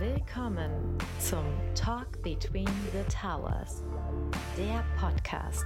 Willkommen 0.00 0.96
zum 1.18 1.44
Talk 1.74 2.22
Between 2.22 2.68
the 2.92 3.02
Towers, 3.12 3.82
der 4.56 4.84
Podcast. 4.96 5.64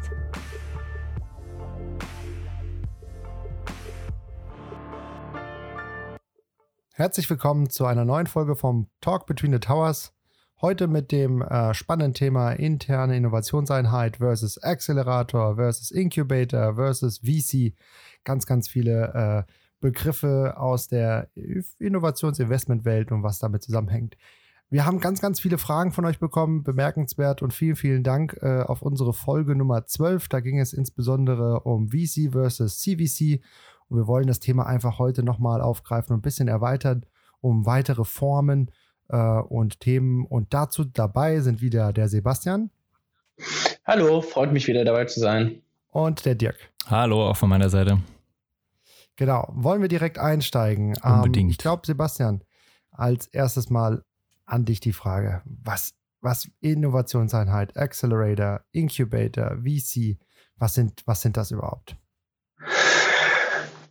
Herzlich 6.94 7.28
willkommen 7.28 7.68
zu 7.68 7.84
einer 7.84 8.06
neuen 8.06 8.26
Folge 8.26 8.56
vom 8.56 8.88
Talk 9.02 9.26
Between 9.26 9.52
the 9.52 9.58
Towers. 9.58 10.14
Heute 10.62 10.86
mit 10.86 11.12
dem 11.12 11.42
äh, 11.42 11.74
spannenden 11.74 12.14
Thema 12.14 12.52
interne 12.52 13.18
Innovationseinheit 13.18 14.16
versus 14.16 14.56
Accelerator 14.62 15.56
versus 15.56 15.90
Incubator 15.90 16.76
versus 16.76 17.18
VC. 17.18 17.74
Ganz, 18.24 18.46
ganz 18.46 18.66
viele 18.66 19.44
äh, 19.46 19.52
Begriffe 19.82 20.54
aus 20.56 20.88
der 20.88 21.28
Innovationsinvestmentwelt 21.78 23.12
und 23.12 23.22
was 23.22 23.38
damit 23.38 23.62
zusammenhängt. 23.62 24.16
Wir 24.70 24.86
haben 24.86 25.00
ganz, 25.00 25.20
ganz 25.20 25.38
viele 25.38 25.58
Fragen 25.58 25.92
von 25.92 26.06
euch 26.06 26.18
bekommen, 26.18 26.62
bemerkenswert 26.62 27.42
und 27.42 27.52
vielen, 27.52 27.76
vielen 27.76 28.02
Dank 28.02 28.38
äh, 28.40 28.62
auf 28.62 28.80
unsere 28.80 29.12
Folge 29.12 29.54
Nummer 29.54 29.84
12. 29.84 30.28
Da 30.28 30.40
ging 30.40 30.58
es 30.58 30.72
insbesondere 30.72 31.60
um 31.60 31.88
VC 31.88 32.32
versus 32.32 32.78
CVC 32.78 33.42
und 33.90 33.98
wir 33.98 34.06
wollen 34.06 34.26
das 34.26 34.40
Thema 34.40 34.64
einfach 34.64 34.98
heute 34.98 35.22
nochmal 35.22 35.60
aufgreifen 35.60 36.14
und 36.14 36.20
ein 36.20 36.22
bisschen 36.22 36.48
erweitern 36.48 37.04
um 37.42 37.66
weitere 37.66 38.04
Formen 38.04 38.70
äh, 39.08 39.16
und 39.16 39.80
Themen. 39.80 40.24
Und 40.24 40.54
dazu 40.54 40.84
dabei 40.84 41.40
sind 41.40 41.60
wieder 41.60 41.92
der 41.92 42.08
Sebastian. 42.08 42.70
Hallo, 43.84 44.22
freut 44.22 44.52
mich 44.52 44.66
wieder 44.68 44.84
dabei 44.84 45.04
zu 45.04 45.20
sein. 45.20 45.60
Und 45.90 46.24
der 46.24 46.34
Dirk. 46.34 46.56
Hallo, 46.86 47.28
auch 47.28 47.36
von 47.36 47.50
meiner 47.50 47.68
Seite. 47.68 47.98
Genau, 49.16 49.48
wollen 49.54 49.82
wir 49.82 49.88
direkt 49.88 50.18
einsteigen? 50.18 50.96
Unbedingt. 51.02 51.44
Ähm, 51.44 51.50
ich 51.50 51.58
glaube, 51.58 51.82
Sebastian, 51.84 52.42
als 52.90 53.26
erstes 53.26 53.70
mal 53.70 54.04
an 54.46 54.64
dich 54.64 54.80
die 54.80 54.92
Frage, 54.92 55.42
was, 55.44 55.94
was 56.20 56.50
Innovationseinheit, 56.60 57.76
Accelerator, 57.76 58.62
Incubator, 58.72 59.58
VC, 59.58 60.18
was 60.56 60.74
sind, 60.74 61.02
was 61.06 61.20
sind 61.20 61.36
das 61.36 61.50
überhaupt? 61.50 61.96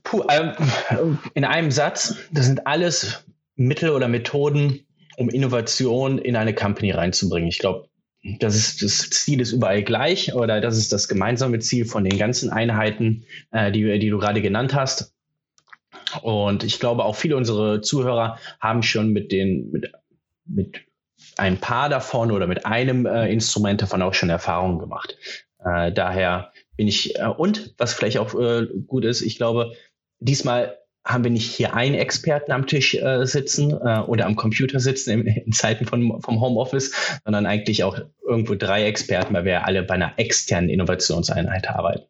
Puh, 0.03 0.23
ähm, 0.29 1.17
in 1.33 1.45
einem 1.45 1.71
Satz, 1.71 2.15
das 2.31 2.45
sind 2.45 2.67
alles 2.67 3.23
Mittel 3.55 3.91
oder 3.91 4.07
Methoden, 4.07 4.85
um 5.17 5.29
Innovation 5.29 6.17
in 6.17 6.35
eine 6.35 6.53
Company 6.53 6.91
reinzubringen. 6.91 7.47
Ich 7.47 7.59
glaube, 7.59 7.87
das 8.23 8.55
ist 8.55 8.83
das 8.83 9.09
Ziel 9.09 9.41
ist 9.41 9.51
überall 9.51 9.83
gleich 9.83 10.33
oder 10.33 10.61
das 10.61 10.77
ist 10.77 10.93
das 10.93 11.07
gemeinsame 11.07 11.59
Ziel 11.59 11.85
von 11.85 12.03
den 12.03 12.17
ganzen 12.19 12.49
Einheiten, 12.51 13.25
äh, 13.51 13.71
die, 13.71 13.99
die 13.99 14.09
du 14.09 14.19
gerade 14.19 14.41
genannt 14.41 14.75
hast. 14.75 15.13
Und 16.21 16.63
ich 16.63 16.79
glaube, 16.79 17.05
auch 17.05 17.15
viele 17.15 17.35
unserer 17.35 17.81
Zuhörer 17.81 18.37
haben 18.59 18.83
schon 18.83 19.11
mit 19.11 19.31
den 19.31 19.71
mit, 19.71 19.91
mit 20.45 20.81
ein 21.37 21.57
paar 21.57 21.89
davon 21.89 22.31
oder 22.31 22.47
mit 22.47 22.65
einem 22.65 23.05
äh, 23.05 23.31
Instrument 23.31 23.81
davon 23.81 24.01
auch 24.01 24.13
schon 24.13 24.29
Erfahrungen 24.29 24.79
gemacht. 24.79 25.17
Äh, 25.63 25.91
daher 25.91 26.51
bin 26.75 26.87
ich 26.87 27.17
äh, 27.17 27.25
und 27.25 27.73
was 27.77 27.93
vielleicht 27.93 28.17
auch 28.17 28.39
äh, 28.39 28.67
gut 28.87 29.05
ist, 29.05 29.21
ich 29.21 29.37
glaube, 29.37 29.73
diesmal 30.19 30.77
haben 31.03 31.23
wir 31.23 31.31
nicht 31.31 31.51
hier 31.51 31.73
einen 31.73 31.95
Experten 31.95 32.51
am 32.51 32.67
Tisch 32.67 32.95
äh, 32.95 33.25
sitzen 33.25 33.71
äh, 33.71 33.99
oder 34.01 34.25
am 34.25 34.35
Computer 34.35 34.79
sitzen 34.79 35.11
in, 35.11 35.27
in 35.45 35.51
Zeiten 35.51 35.85
von, 35.85 36.21
vom 36.21 36.41
Homeoffice, 36.41 37.19
sondern 37.25 37.45
eigentlich 37.45 37.83
auch 37.83 37.99
irgendwo 38.25 38.55
drei 38.55 38.85
Experten, 38.85 39.33
weil 39.33 39.45
wir 39.45 39.65
alle 39.65 39.83
bei 39.83 39.95
einer 39.95 40.13
externen 40.17 40.69
Innovationseinheit 40.69 41.69
arbeiten. 41.69 42.05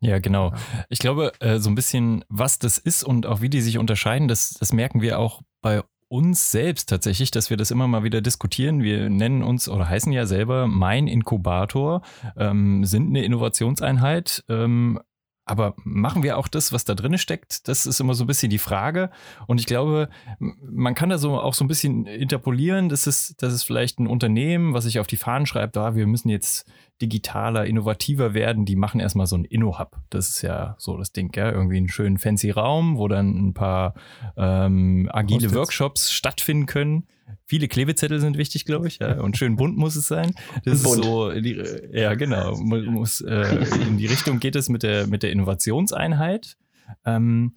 Ja, 0.00 0.20
genau. 0.20 0.52
Ich 0.88 1.00
glaube, 1.00 1.32
äh, 1.40 1.58
so 1.58 1.70
ein 1.70 1.74
bisschen, 1.74 2.24
was 2.28 2.58
das 2.58 2.78
ist 2.78 3.02
und 3.02 3.26
auch 3.26 3.40
wie 3.40 3.48
die 3.48 3.60
sich 3.60 3.78
unterscheiden, 3.78 4.28
das, 4.28 4.50
das 4.50 4.72
merken 4.72 5.02
wir 5.02 5.18
auch 5.18 5.42
bei 5.60 5.82
uns 6.08 6.50
selbst 6.50 6.88
tatsächlich, 6.88 7.30
dass 7.30 7.50
wir 7.50 7.56
das 7.56 7.70
immer 7.70 7.86
mal 7.86 8.02
wieder 8.02 8.20
diskutieren. 8.20 8.82
Wir 8.82 9.10
nennen 9.10 9.42
uns 9.42 9.68
oder 9.68 9.88
heißen 9.88 10.12
ja 10.12 10.24
selber 10.24 10.66
Mein 10.66 11.06
Inkubator, 11.06 12.02
ähm, 12.36 12.84
sind 12.84 13.08
eine 13.08 13.24
Innovationseinheit, 13.24 14.44
ähm, 14.48 15.00
aber 15.48 15.74
machen 15.82 16.22
wir 16.22 16.36
auch 16.36 16.48
das, 16.48 16.72
was 16.72 16.84
da 16.84 16.94
drin 16.94 17.16
steckt? 17.18 17.68
Das 17.68 17.86
ist 17.86 18.00
immer 18.00 18.14
so 18.14 18.24
ein 18.24 18.26
bisschen 18.26 18.50
die 18.50 18.58
Frage. 18.58 19.10
Und 19.46 19.58
ich 19.58 19.66
glaube, 19.66 20.08
man 20.38 20.94
kann 20.94 21.08
da 21.08 21.18
so 21.18 21.40
auch 21.40 21.54
so 21.54 21.64
ein 21.64 21.68
bisschen 21.68 22.06
interpolieren. 22.06 22.88
Das 22.88 23.06
ist, 23.06 23.42
das 23.42 23.54
ist 23.54 23.62
vielleicht 23.62 23.98
ein 23.98 24.06
Unternehmen, 24.06 24.74
was 24.74 24.84
sich 24.84 25.00
auf 25.00 25.06
die 25.06 25.16
Fahnen 25.16 25.46
schreibt, 25.46 25.76
da 25.76 25.88
ah, 25.88 25.94
wir 25.94 26.06
müssen 26.06 26.28
jetzt 26.28 26.70
digitaler, 27.00 27.66
innovativer 27.66 28.34
werden. 28.34 28.64
Die 28.64 28.76
machen 28.76 29.00
erstmal 29.00 29.26
so 29.26 29.36
ein 29.36 29.44
Inno-Hub. 29.44 29.96
Das 30.10 30.28
ist 30.28 30.42
ja 30.42 30.74
so 30.78 30.96
das 30.96 31.12
Ding, 31.12 31.32
ja. 31.36 31.50
Irgendwie 31.50 31.76
einen 31.76 31.88
schönen 31.88 32.18
fancy 32.18 32.50
Raum, 32.50 32.98
wo 32.98 33.08
dann 33.08 33.48
ein 33.48 33.54
paar 33.54 33.94
ähm, 34.36 35.08
agile 35.12 35.54
Workshops 35.54 36.12
stattfinden 36.12 36.66
können. 36.66 37.06
Viele 37.44 37.68
Klebezettel 37.68 38.20
sind 38.20 38.38
wichtig, 38.38 38.64
glaube 38.64 38.88
ich, 38.88 38.98
ja. 38.98 39.20
Und 39.20 39.36
schön 39.36 39.56
bunt 39.56 39.76
muss 39.76 39.96
es 39.96 40.08
sein. 40.08 40.34
Das 40.64 40.82
bunt. 40.82 40.98
ist 40.98 41.04
so, 41.04 41.32
die, 41.32 41.62
ja, 41.92 42.14
genau. 42.14 42.56
Muss, 42.56 43.20
äh, 43.20 43.64
in 43.86 43.98
die 43.98 44.06
Richtung 44.06 44.40
geht 44.40 44.56
es 44.56 44.68
mit 44.68 44.82
der, 44.82 45.06
mit 45.06 45.22
der 45.22 45.32
Innovationseinheit. 45.32 46.56
Ähm, 47.04 47.52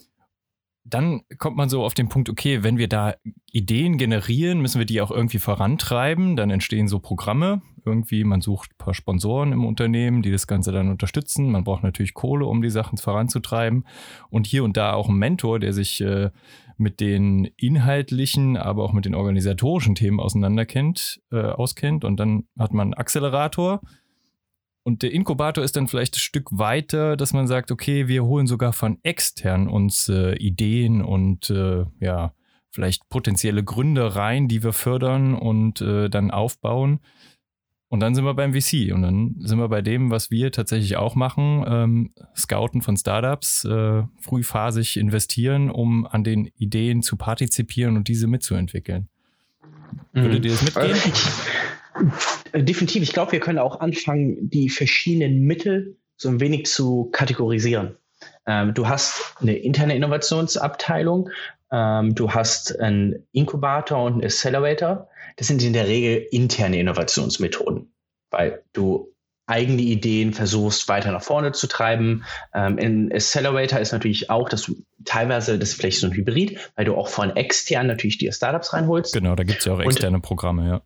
dann 0.83 1.21
kommt 1.37 1.57
man 1.57 1.69
so 1.69 1.83
auf 1.83 1.93
den 1.93 2.09
Punkt, 2.09 2.29
okay, 2.29 2.63
wenn 2.63 2.77
wir 2.77 2.87
da 2.87 3.13
Ideen 3.51 3.97
generieren, 3.97 4.61
müssen 4.61 4.79
wir 4.79 4.85
die 4.85 5.01
auch 5.01 5.11
irgendwie 5.11 5.39
vorantreiben. 5.39 6.35
Dann 6.35 6.49
entstehen 6.49 6.87
so 6.87 6.99
Programme. 6.99 7.61
Irgendwie, 7.85 8.23
man 8.23 8.41
sucht 8.41 8.71
ein 8.71 8.77
paar 8.77 8.93
Sponsoren 8.93 9.51
im 9.53 9.65
Unternehmen, 9.65 10.21
die 10.21 10.31
das 10.31 10.47
Ganze 10.47 10.71
dann 10.71 10.89
unterstützen. 10.89 11.51
Man 11.51 11.63
braucht 11.63 11.83
natürlich 11.83 12.13
Kohle, 12.13 12.45
um 12.45 12.61
die 12.61 12.69
Sachen 12.69 12.97
voranzutreiben. 12.97 13.85
Und 14.29 14.47
hier 14.47 14.63
und 14.63 14.77
da 14.77 14.93
auch 14.93 15.09
ein 15.09 15.15
Mentor, 15.15 15.59
der 15.59 15.73
sich 15.73 16.01
äh, 16.01 16.31
mit 16.77 16.99
den 16.99 17.45
inhaltlichen, 17.57 18.57
aber 18.57 18.83
auch 18.83 18.93
mit 18.93 19.05
den 19.05 19.15
organisatorischen 19.15 19.95
Themen 19.95 20.19
auseinanderkennt, 20.19 21.21
äh, 21.31 21.41
auskennt. 21.41 22.03
Und 22.03 22.19
dann 22.19 22.45
hat 22.57 22.73
man 22.73 22.87
einen 22.87 22.93
Accelerator. 22.95 23.81
Und 24.83 25.03
der 25.03 25.11
Inkubator 25.11 25.63
ist 25.63 25.75
dann 25.75 25.87
vielleicht 25.87 26.15
ein 26.15 26.19
Stück 26.19 26.47
weiter, 26.51 27.15
dass 27.15 27.33
man 27.33 27.47
sagt, 27.47 27.71
okay, 27.71 28.07
wir 28.07 28.25
holen 28.25 28.47
sogar 28.47 28.73
von 28.73 28.97
extern 29.03 29.67
uns 29.67 30.09
äh, 30.09 30.35
Ideen 30.37 31.03
und 31.03 31.49
äh, 31.51 31.85
ja, 31.99 32.33
vielleicht 32.71 33.07
potenzielle 33.09 33.63
Gründe 33.63 34.15
rein, 34.15 34.47
die 34.47 34.63
wir 34.63 34.73
fördern 34.73 35.35
und 35.35 35.81
äh, 35.81 36.09
dann 36.09 36.31
aufbauen. 36.31 36.99
Und 37.89 37.99
dann 37.99 38.15
sind 38.15 38.23
wir 38.23 38.33
beim 38.33 38.53
VC 38.53 38.93
und 38.93 39.01
dann 39.01 39.35
sind 39.39 39.59
wir 39.59 39.67
bei 39.67 39.81
dem, 39.81 40.11
was 40.11 40.31
wir 40.31 40.53
tatsächlich 40.53 40.95
auch 40.95 41.15
machen, 41.15 41.65
ähm, 41.67 42.13
Scouten 42.35 42.81
von 42.81 42.95
Startups, 42.95 43.65
äh, 43.65 44.03
frühphasig 44.21 44.95
investieren, 44.95 45.69
um 45.69 46.07
an 46.07 46.23
den 46.23 46.45
Ideen 46.55 47.03
zu 47.03 47.17
partizipieren 47.17 47.97
und 47.97 48.07
diese 48.07 48.27
mitzuentwickeln. 48.27 49.09
Mhm. 50.13 50.21
Würdet 50.21 50.45
ihr 50.45 50.51
das 50.51 50.63
mitgehen? 50.63 51.13
Definitiv. 52.53 53.03
Ich 53.03 53.13
glaube, 53.13 53.33
wir 53.33 53.39
können 53.39 53.59
auch 53.59 53.79
anfangen, 53.79 54.49
die 54.49 54.69
verschiedenen 54.69 55.41
Mittel 55.41 55.97
so 56.17 56.29
ein 56.29 56.39
wenig 56.39 56.65
zu 56.65 57.09
kategorisieren. 57.11 57.97
Ähm, 58.45 58.73
du 58.73 58.87
hast 58.87 59.35
eine 59.39 59.55
interne 59.55 59.95
Innovationsabteilung, 59.95 61.29
ähm, 61.71 62.15
du 62.15 62.31
hast 62.31 62.79
einen 62.79 63.27
Inkubator 63.31 64.03
und 64.03 64.13
einen 64.13 64.23
Accelerator. 64.23 65.09
Das 65.37 65.47
sind 65.47 65.63
in 65.63 65.73
der 65.73 65.87
Regel 65.87 66.27
interne 66.31 66.79
Innovationsmethoden, 66.79 67.93
weil 68.29 68.63
du 68.73 69.13
eigene 69.47 69.81
Ideen 69.81 70.33
versuchst 70.33 70.87
weiter 70.87 71.11
nach 71.11 71.23
vorne 71.23 71.51
zu 71.51 71.67
treiben. 71.67 72.23
Ähm, 72.53 72.77
in 72.77 73.11
Accelerator 73.11 73.79
ist 73.79 73.91
natürlich 73.91 74.29
auch, 74.29 74.47
dass 74.47 74.63
du 74.63 74.75
teilweise, 75.03 75.59
das 75.59 75.69
ist 75.69 75.75
vielleicht 75.75 75.99
so 75.99 76.07
ein 76.07 76.13
Hybrid, 76.13 76.57
weil 76.75 76.85
du 76.85 76.95
auch 76.95 77.09
von 77.09 77.35
extern 77.35 77.87
natürlich 77.87 78.17
die 78.17 78.31
Startups 78.31 78.73
reinholst. 78.73 79.13
Genau, 79.13 79.35
da 79.35 79.43
gibt 79.43 79.59
es 79.59 79.65
ja 79.65 79.73
auch 79.73 79.79
externe 79.79 80.17
und, 80.17 80.21
Programme, 80.21 80.67
ja. 80.67 80.81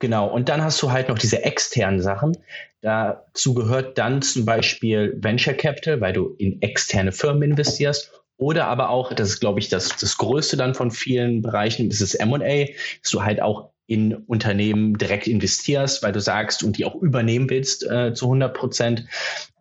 Genau, 0.00 0.26
und 0.28 0.48
dann 0.48 0.62
hast 0.62 0.82
du 0.82 0.90
halt 0.90 1.08
noch 1.08 1.18
diese 1.18 1.44
externen 1.44 2.00
Sachen. 2.00 2.36
Dazu 2.80 3.54
gehört 3.54 3.96
dann 3.96 4.22
zum 4.22 4.44
Beispiel 4.44 5.16
Venture 5.20 5.54
Capital, 5.54 6.00
weil 6.00 6.12
du 6.12 6.34
in 6.38 6.60
externe 6.60 7.12
Firmen 7.12 7.50
investierst 7.50 8.10
oder 8.36 8.66
aber 8.66 8.90
auch, 8.90 9.12
das 9.12 9.30
ist, 9.30 9.40
glaube 9.40 9.60
ich, 9.60 9.68
das, 9.68 9.96
das 9.96 10.16
Größte 10.16 10.56
dann 10.56 10.74
von 10.74 10.90
vielen 10.90 11.40
Bereichen, 11.42 11.88
das 11.88 12.00
ist 12.00 12.14
M&A, 12.14 12.66
dass 13.02 13.10
du 13.10 13.22
halt 13.22 13.40
auch 13.40 13.70
in 13.86 14.14
Unternehmen 14.14 14.96
direkt 14.96 15.26
investierst, 15.26 16.02
weil 16.02 16.12
du 16.12 16.20
sagst 16.20 16.62
und 16.62 16.78
die 16.78 16.84
auch 16.84 16.94
übernehmen 16.96 17.48
willst 17.50 17.88
äh, 17.88 18.14
zu 18.14 18.26
100 18.26 18.54
Prozent, 18.54 19.06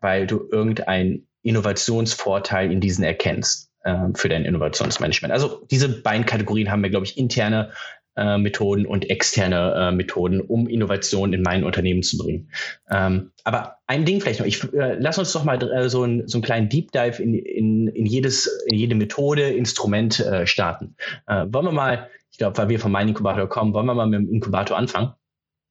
weil 0.01 0.27
du 0.27 0.47
irgendeinen 0.51 1.27
Innovationsvorteil 1.44 2.71
in 2.71 2.79
diesen 2.79 3.03
erkennst 3.03 3.69
äh, 3.83 4.07
für 4.15 4.29
dein 4.29 4.45
Innovationsmanagement. 4.45 5.33
Also 5.33 5.65
diese 5.69 5.89
beiden 5.89 6.25
Kategorien 6.25 6.71
haben 6.71 6.83
wir, 6.83 6.89
glaube 6.89 7.06
ich, 7.06 7.18
interne 7.18 7.71
äh, 8.15 8.38
Methoden 8.38 8.86
und 8.86 9.10
externe 9.10 9.74
äh, 9.75 9.92
Methoden, 9.92 10.42
um 10.42 10.68
Innovationen 10.68 11.33
in 11.33 11.42
mein 11.42 11.63
Unternehmen 11.63 12.04
zu 12.04 12.18
bringen. 12.18 12.50
Ähm, 12.89 13.31
aber 13.44 13.77
ein 13.88 14.06
Ding 14.06 14.21
vielleicht 14.21 14.39
noch, 14.39 14.48
ich 14.48 14.63
äh, 14.74 14.95
lass 15.00 15.18
uns 15.18 15.33
doch 15.33 15.44
mal 15.44 15.62
äh, 15.62 15.89
so, 15.89 16.04
ein, 16.04 16.27
so 16.27 16.38
einen 16.38 16.44
kleinen 16.44 16.69
Deep 16.69 16.92
Dive 16.92 17.21
in, 17.21 17.33
in, 17.33 17.88
in, 17.88 18.06
jedes, 18.06 18.48
in 18.68 18.77
jede 18.77 18.95
Methode, 18.95 19.50
Instrument 19.50 20.19
äh, 20.19 20.45
starten. 20.45 20.95
Äh, 21.27 21.45
wollen 21.50 21.65
wir 21.65 21.71
mal, 21.71 22.10
ich 22.31 22.38
glaube, 22.38 22.57
weil 22.57 22.69
wir 22.69 22.80
vom 22.80 22.92
Mein 22.92 23.07
Inkubator 23.07 23.48
kommen, 23.48 23.74
wollen 23.74 23.86
wir 23.86 23.95
mal 23.95 24.07
mit 24.07 24.19
dem 24.19 24.30
Inkubator 24.31 24.77
anfangen? 24.77 25.13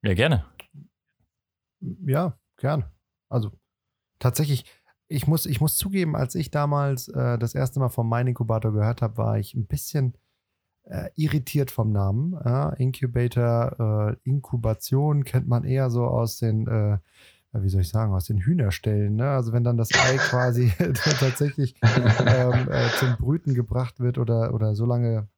Ja, 0.02 0.14
gerne. 0.14 0.44
Ja, 2.06 2.38
gern. 2.56 2.84
Also 3.28 3.50
tatsächlich, 4.18 4.64
ich 5.08 5.26
muss, 5.26 5.46
ich 5.46 5.60
muss 5.60 5.76
zugeben, 5.76 6.16
als 6.16 6.34
ich 6.34 6.50
damals 6.50 7.08
äh, 7.08 7.38
das 7.38 7.54
erste 7.54 7.80
Mal 7.80 7.88
vom 7.88 8.08
Mein 8.08 8.26
Inkubator 8.26 8.72
gehört 8.72 9.02
habe, 9.02 9.16
war 9.16 9.38
ich 9.38 9.54
ein 9.54 9.66
bisschen 9.66 10.14
äh, 10.84 11.10
irritiert 11.16 11.70
vom 11.70 11.92
Namen. 11.92 12.32
Ja, 12.44 12.70
Incubator, 12.70 14.16
äh, 14.24 14.28
Inkubation 14.28 15.24
kennt 15.24 15.48
man 15.48 15.64
eher 15.64 15.90
so 15.90 16.04
aus 16.04 16.38
den, 16.38 16.66
äh, 16.66 16.98
wie 17.52 17.68
soll 17.68 17.82
ich 17.82 17.88
sagen, 17.88 18.12
aus 18.12 18.26
den 18.26 18.38
Hühnerstellen. 18.38 19.16
Ne? 19.16 19.30
Also 19.30 19.52
wenn 19.52 19.64
dann 19.64 19.76
das 19.76 19.90
Ei 19.92 20.16
quasi 20.30 20.72
tatsächlich 21.18 21.74
ähm, 21.82 22.68
äh, 22.70 22.88
zum 22.98 23.16
Brüten 23.16 23.54
gebracht 23.54 24.00
wird 24.00 24.18
oder, 24.18 24.54
oder 24.54 24.74
so 24.74 24.86
lange, 24.86 25.28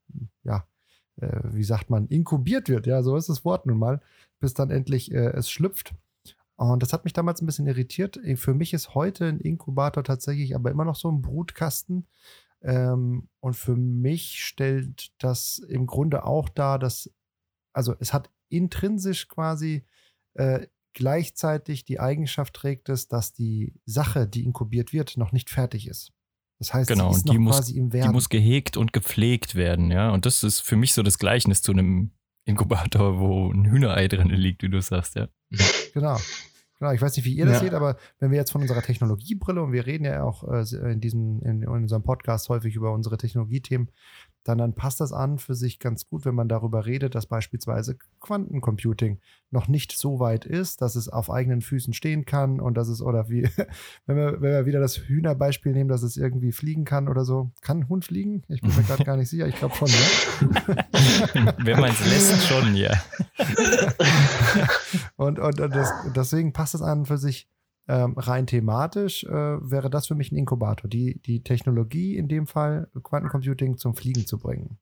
ja, 0.43 0.67
äh, 1.17 1.41
wie 1.44 1.64
sagt 1.64 1.91
man, 1.91 2.06
inkubiert 2.08 2.69
wird, 2.69 2.87
ja, 2.87 3.02
so 3.02 3.17
ist 3.17 3.29
das 3.29 3.44
Wort 3.44 3.67
nun 3.67 3.79
mal, 3.79 4.00
bis 4.41 4.55
dann 4.55 4.70
endlich 4.70 5.12
äh, 5.12 5.32
es 5.32 5.50
schlüpft. 5.50 5.94
Und 6.56 6.82
das 6.82 6.93
hat 6.93 7.05
mich 7.05 7.12
damals 7.12 7.43
ein 7.43 7.46
bisschen 7.46 7.67
irritiert. 7.67 8.20
Für 8.37 8.55
mich 8.55 8.73
ist 8.73 8.94
heute 8.94 9.26
ein 9.26 9.41
Inkubator 9.41 10.05
tatsächlich 10.05 10.55
aber 10.55 10.70
immer 10.70 10.85
noch 10.85 10.94
so 10.94 11.11
ein 11.11 11.20
Brutkasten. 11.20 12.06
Ähm, 12.64 13.28
und 13.40 13.55
für 13.55 13.76
mich 13.76 14.43
stellt 14.43 15.12
das 15.19 15.58
im 15.58 15.87
Grunde 15.87 16.25
auch 16.25 16.49
dar, 16.49 16.78
dass, 16.78 17.11
also 17.75 17.94
es 18.00 18.12
hat 18.12 18.31
intrinsisch 18.49 19.28
quasi 19.28 19.84
äh, 20.34 20.66
gleichzeitig 20.94 21.84
die 21.84 22.00
Eigenschaft 22.00 22.55
trägt 22.55 22.88
es, 22.88 23.08
dass 23.08 23.32
die 23.32 23.75
Sache, 23.84 24.26
die 24.26 24.44
inkubiert 24.44 24.93
wird, 24.93 25.16
noch 25.16 25.32
nicht 25.32 25.50
fertig 25.50 25.88
ist. 25.88 26.12
Das 26.58 26.72
heißt, 26.72 26.88
genau, 26.88 27.12
sie 27.12 27.19
ist 27.19 27.28
die 27.28 27.38
muss, 27.38 27.56
quasi 27.56 27.76
im 27.76 27.93
Werden. 27.93 28.08
Die 28.08 28.14
muss 28.14 28.28
gehegt 28.28 28.76
und 28.76 28.93
gepflegt 28.93 29.55
werden, 29.55 29.90
ja. 29.90 30.10
Und 30.10 30.25
das 30.25 30.43
ist 30.43 30.60
für 30.60 30.76
mich 30.76 30.94
so 30.94 31.02
das 31.02 31.19
Gleichnis 31.19 31.62
zu 31.62 31.72
einem 31.72 32.12
Inkubator, 32.46 33.19
wo 33.19 33.52
ein 33.52 33.67
Hühnerei 33.67 34.08
drin 34.08 34.28
liegt, 34.28 34.62
wie 34.62 34.70
du 34.70 34.81
sagst, 34.81 35.17
ja. 35.17 35.28
Genau. 35.93 36.19
Genau, 36.79 36.91
ich 36.93 37.00
weiß 37.00 37.17
nicht, 37.17 37.25
wie 37.25 37.35
ihr 37.35 37.47
das 37.47 37.55
Ja. 37.56 37.61
seht, 37.61 37.75
aber 37.75 37.97
wenn 38.19 38.31
wir 38.31 38.38
jetzt 38.38 38.50
von 38.50 38.61
unserer 38.62 38.82
Technologiebrille 38.82 39.62
und 39.62 39.73
wir 39.73 39.87
reden 39.87 40.05
ja 40.05 40.23
auch 40.25 40.43
äh, 40.49 40.93
in 40.93 41.00
diesem, 41.00 41.41
in, 41.43 41.62
in 41.62 41.69
unserem 41.69 42.03
Podcast 42.03 42.49
häufig 42.49 42.75
über 42.75 42.93
unsere 42.93 43.17
Technologiethemen, 43.17 43.91
dann, 44.44 44.58
dann 44.58 44.75
passt 44.75 45.00
das 45.00 45.12
an 45.12 45.38
für 45.38 45.55
sich 45.55 45.79
ganz 45.79 46.06
gut, 46.06 46.26
wenn 46.26 46.35
man 46.35 46.49
darüber 46.49 46.85
redet, 46.85 47.14
dass 47.14 47.26
beispielsweise 47.26 47.96
Quantencomputing 48.20 49.19
noch 49.50 49.69
nicht 49.69 49.93
so 49.93 50.20
weit 50.20 50.44
ist, 50.44 50.82
dass 50.82 50.96
es 50.96 51.08
auf 51.08 51.31
eigenen 51.31 51.62
Füßen 51.62 51.94
stehen 51.94 52.26
kann 52.26 52.61
und 52.61 52.75
dass 52.75 52.88
es, 52.88 53.00
oder 53.00 53.31
wie, 53.31 53.43
wenn 54.06 54.17
wir, 54.17 54.41
wenn 54.43 54.52
wir 54.52 54.67
wieder 54.67 54.81
das 54.81 54.99
Hühnerbeispiel 54.99 55.73
nehmen, 55.73 55.88
dass 55.88 56.02
es 56.02 56.19
irgendwie 56.19 56.52
fliegen 56.52 56.85
kann 56.85 57.08
oder 57.08 57.25
so. 57.25 57.50
Kann 57.62 57.79
ein 57.79 57.88
Hund 57.88 58.05
fliegen? 58.05 58.43
Ich 58.49 58.61
bin 58.61 58.75
mir 58.76 58.82
gerade 58.82 59.05
gar 59.05 59.17
nicht 59.17 59.31
sicher. 59.31 59.46
Ich 59.49 59.56
glaube 59.56 59.75
schon, 59.75 59.88
ne? 59.88 61.55
Wenn 61.64 61.81
man 61.81 61.91
es 61.91 62.05
lässt, 62.05 62.46
schon, 62.46 62.76
ja. 62.76 62.93
Und, 65.17 65.38
und, 65.38 65.61
und 65.61 65.75
das, 65.75 65.91
deswegen 66.14 66.52
passt 66.52 66.75
es 66.75 66.82
an 66.82 67.06
für 67.06 67.17
sich 67.17 67.49
ähm, 67.88 68.14
rein 68.16 68.46
thematisch, 68.46 69.25
äh, 69.25 69.31
wäre 69.31 69.90
das 69.90 70.06
für 70.06 70.14
mich 70.14 70.32
ein 70.32 70.36
Inkubator, 70.36 70.88
die, 70.88 71.20
die 71.22 71.42
Technologie 71.42 72.16
in 72.16 72.28
dem 72.28 72.46
Fall, 72.46 72.88
Quantencomputing 73.02 73.76
zum 73.76 73.94
Fliegen 73.94 74.26
zu 74.26 74.38
bringen. 74.38 74.78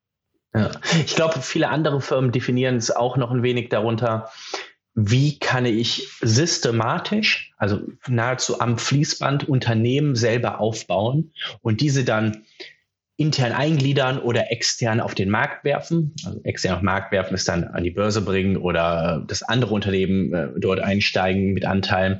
Ja. 0.55 0.71
Ich 1.05 1.17
glaube, 1.17 1.41
viele 1.41 1.69
andere 1.69 2.01
Firmen 2.01 2.31
definieren 2.31 2.77
es 2.77 2.91
auch 2.91 3.17
noch 3.17 3.31
ein 3.31 3.43
wenig 3.43 3.71
darunter, 3.71 4.29
wie 4.95 5.39
kann 5.39 5.65
ich 5.65 6.09
systematisch, 6.21 7.55
also 7.57 7.81
nahezu 8.07 8.61
am 8.61 8.77
Fließband 8.77 9.49
Unternehmen 9.49 10.15
selber 10.15 10.61
aufbauen 10.61 11.33
und 11.63 11.81
diese 11.81 12.05
dann 12.05 12.43
intern 13.17 13.53
eingliedern 13.53 14.19
oder 14.19 14.51
extern 14.51 15.01
auf 15.01 15.15
den 15.15 15.31
Markt 15.31 15.65
werfen. 15.65 16.15
Also 16.25 16.41
extern 16.45 16.75
auf 16.75 16.81
den 16.81 16.87
Markt 16.87 17.13
werfen 17.13 17.35
ist 17.35 17.49
dann 17.49 17.65
an 17.65 17.85
die 17.85 17.91
Börse 17.91 18.21
bringen 18.21 18.57
oder 18.57 19.25
das 19.27 19.43
andere 19.43 19.75
Unternehmen 19.75 20.33
äh, 20.33 20.49
dort 20.59 20.81
einsteigen 20.81 21.53
mit 21.53 21.65
Anteilen. 21.65 22.19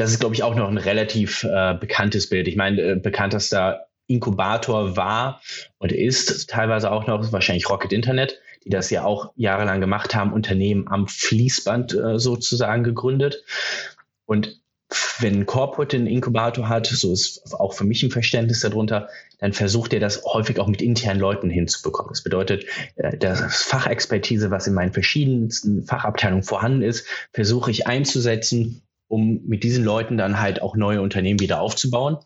Das 0.00 0.12
ist, 0.12 0.20
glaube 0.20 0.34
ich, 0.34 0.42
auch 0.42 0.54
noch 0.54 0.68
ein 0.68 0.78
relativ 0.78 1.44
äh, 1.44 1.74
bekanntes 1.74 2.30
Bild. 2.30 2.48
Ich 2.48 2.56
meine, 2.56 2.80
äh, 2.80 2.94
bekanntester 2.94 3.88
Inkubator 4.06 4.96
war 4.96 5.42
und 5.76 5.92
ist 5.92 6.48
teilweise 6.48 6.90
auch 6.90 7.06
noch 7.06 7.32
wahrscheinlich 7.32 7.68
Rocket 7.68 7.92
Internet, 7.92 8.40
die 8.64 8.70
das 8.70 8.88
ja 8.88 9.04
auch 9.04 9.32
jahrelang 9.36 9.82
gemacht 9.82 10.14
haben, 10.14 10.32
Unternehmen 10.32 10.88
am 10.88 11.06
Fließband 11.06 11.92
äh, 11.92 12.18
sozusagen 12.18 12.82
gegründet. 12.82 13.44
Und 14.24 14.58
wenn 15.18 15.40
ein 15.40 15.46
Corporate 15.46 15.98
einen 15.98 16.06
Inkubator 16.06 16.70
hat, 16.70 16.86
so 16.86 17.12
ist 17.12 17.52
auch 17.52 17.74
für 17.74 17.84
mich 17.84 18.02
ein 18.02 18.10
Verständnis 18.10 18.60
darunter, 18.60 19.10
dann 19.38 19.52
versucht 19.52 19.92
er 19.92 20.00
das 20.00 20.24
häufig 20.24 20.58
auch 20.60 20.66
mit 20.66 20.80
internen 20.80 21.20
Leuten 21.20 21.50
hinzubekommen. 21.50 22.10
Das 22.10 22.22
bedeutet, 22.22 22.64
äh, 22.96 23.18
das 23.18 23.62
Fachexpertise, 23.64 24.50
was 24.50 24.66
in 24.66 24.72
meinen 24.72 24.94
verschiedensten 24.94 25.84
Fachabteilungen 25.84 26.42
vorhanden 26.42 26.80
ist, 26.80 27.06
versuche 27.34 27.70
ich 27.70 27.86
einzusetzen, 27.86 28.82
um 29.10 29.40
mit 29.44 29.64
diesen 29.64 29.84
Leuten 29.84 30.16
dann 30.16 30.40
halt 30.40 30.62
auch 30.62 30.76
neue 30.76 31.02
Unternehmen 31.02 31.40
wieder 31.40 31.60
aufzubauen 31.60 32.18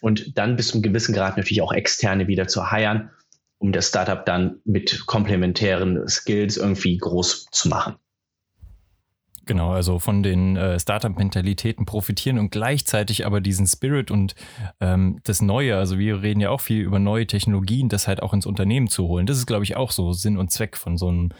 und 0.00 0.38
dann 0.38 0.56
bis 0.56 0.68
zu 0.68 0.74
einem 0.74 0.82
gewissen 0.82 1.14
Grad 1.14 1.36
natürlich 1.36 1.60
auch 1.60 1.72
externe 1.72 2.28
wieder 2.28 2.48
zu 2.48 2.70
heiren, 2.70 3.10
um 3.58 3.72
das 3.72 3.88
Startup 3.88 4.24
dann 4.24 4.56
mit 4.64 5.06
komplementären 5.06 6.08
Skills 6.08 6.56
irgendwie 6.56 6.96
groß 6.96 7.46
zu 7.50 7.68
machen. 7.68 7.96
Genau, 9.44 9.72
also 9.72 9.98
von 9.98 10.22
den 10.22 10.56
äh, 10.56 10.78
Startup-Mentalitäten 10.80 11.84
profitieren 11.84 12.38
und 12.38 12.50
gleichzeitig 12.50 13.26
aber 13.26 13.42
diesen 13.42 13.66
Spirit 13.66 14.10
und 14.10 14.34
ähm, 14.80 15.18
das 15.24 15.42
Neue, 15.42 15.76
also 15.76 15.98
wir 15.98 16.22
reden 16.22 16.40
ja 16.40 16.50
auch 16.50 16.60
viel 16.60 16.80
über 16.80 16.98
neue 16.98 17.26
Technologien, 17.26 17.90
das 17.90 18.08
halt 18.08 18.22
auch 18.22 18.32
ins 18.32 18.46
Unternehmen 18.46 18.88
zu 18.88 19.08
holen. 19.08 19.26
Das 19.26 19.36
ist, 19.36 19.46
glaube 19.46 19.64
ich, 19.64 19.76
auch 19.76 19.90
so 19.90 20.12
Sinn 20.12 20.38
und 20.38 20.50
Zweck 20.52 20.76
von 20.76 20.96
so 20.96 21.08
einem, 21.08 21.30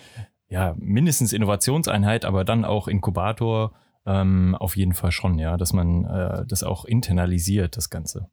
ja, 0.48 0.74
mindestens 0.78 1.32
Innovationseinheit, 1.32 2.26
aber 2.26 2.44
dann 2.44 2.64
auch 2.64 2.88
Inkubator 2.88 3.72
ähm, 4.06 4.54
auf 4.54 4.76
jeden 4.76 4.94
Fall 4.94 5.12
schon, 5.12 5.38
ja, 5.38 5.56
dass 5.56 5.72
man 5.72 6.04
äh, 6.04 6.46
das 6.46 6.62
auch 6.62 6.84
internalisiert, 6.84 7.76
das 7.76 7.90
Ganze. 7.90 8.30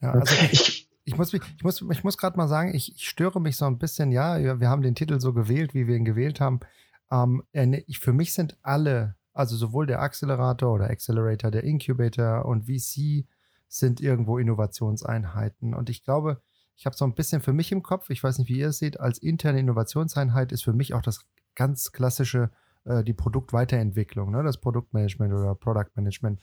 Ja, 0.00 0.12
also 0.12 0.34
ich, 0.52 0.88
ich 1.04 1.16
muss, 1.16 1.32
ich 1.32 1.62
muss, 1.62 1.82
ich 1.90 2.04
muss 2.04 2.18
gerade 2.18 2.36
mal 2.36 2.48
sagen, 2.48 2.74
ich, 2.74 2.94
ich 2.94 3.08
störe 3.08 3.40
mich 3.40 3.56
so 3.56 3.66
ein 3.66 3.78
bisschen, 3.78 4.10
ja, 4.12 4.38
wir 4.38 4.60
wir 4.60 4.68
haben 4.68 4.82
den 4.82 4.94
Titel 4.94 5.20
so 5.20 5.32
gewählt, 5.32 5.74
wie 5.74 5.86
wir 5.86 5.96
ihn 5.96 6.04
gewählt 6.04 6.40
haben. 6.40 6.60
Ähm, 7.10 7.42
äh, 7.52 7.66
ne, 7.66 7.84
ich, 7.86 8.00
für 8.00 8.12
mich 8.12 8.34
sind 8.34 8.58
alle, 8.62 9.16
also 9.32 9.56
sowohl 9.56 9.86
der 9.86 10.00
Accelerator 10.00 10.72
oder 10.72 10.90
Accelerator, 10.90 11.50
der 11.50 11.64
Incubator 11.64 12.44
und 12.44 12.64
VC 12.64 13.26
sind 13.68 14.00
irgendwo 14.00 14.38
Innovationseinheiten. 14.38 15.74
Und 15.74 15.90
ich 15.90 16.02
glaube, 16.02 16.42
ich 16.76 16.86
habe 16.86 16.96
so 16.96 17.04
ein 17.04 17.14
bisschen 17.14 17.40
für 17.40 17.52
mich 17.52 17.72
im 17.72 17.82
Kopf, 17.82 18.10
ich 18.10 18.22
weiß 18.22 18.38
nicht, 18.38 18.48
wie 18.48 18.58
ihr 18.58 18.68
es 18.68 18.78
seht, 18.78 19.00
als 19.00 19.18
interne 19.18 19.60
Innovationseinheit 19.60 20.52
ist 20.52 20.64
für 20.64 20.72
mich 20.72 20.94
auch 20.94 21.02
das 21.02 21.24
ganz 21.54 21.92
klassische, 21.92 22.50
äh, 22.86 23.04
die 23.04 23.12
Produktweiterentwicklung, 23.12 24.30
ne? 24.30 24.42
das 24.42 24.58
Produktmanagement 24.58 25.32
oder 25.32 25.54
Product 25.54 25.90
Management, 25.94 26.40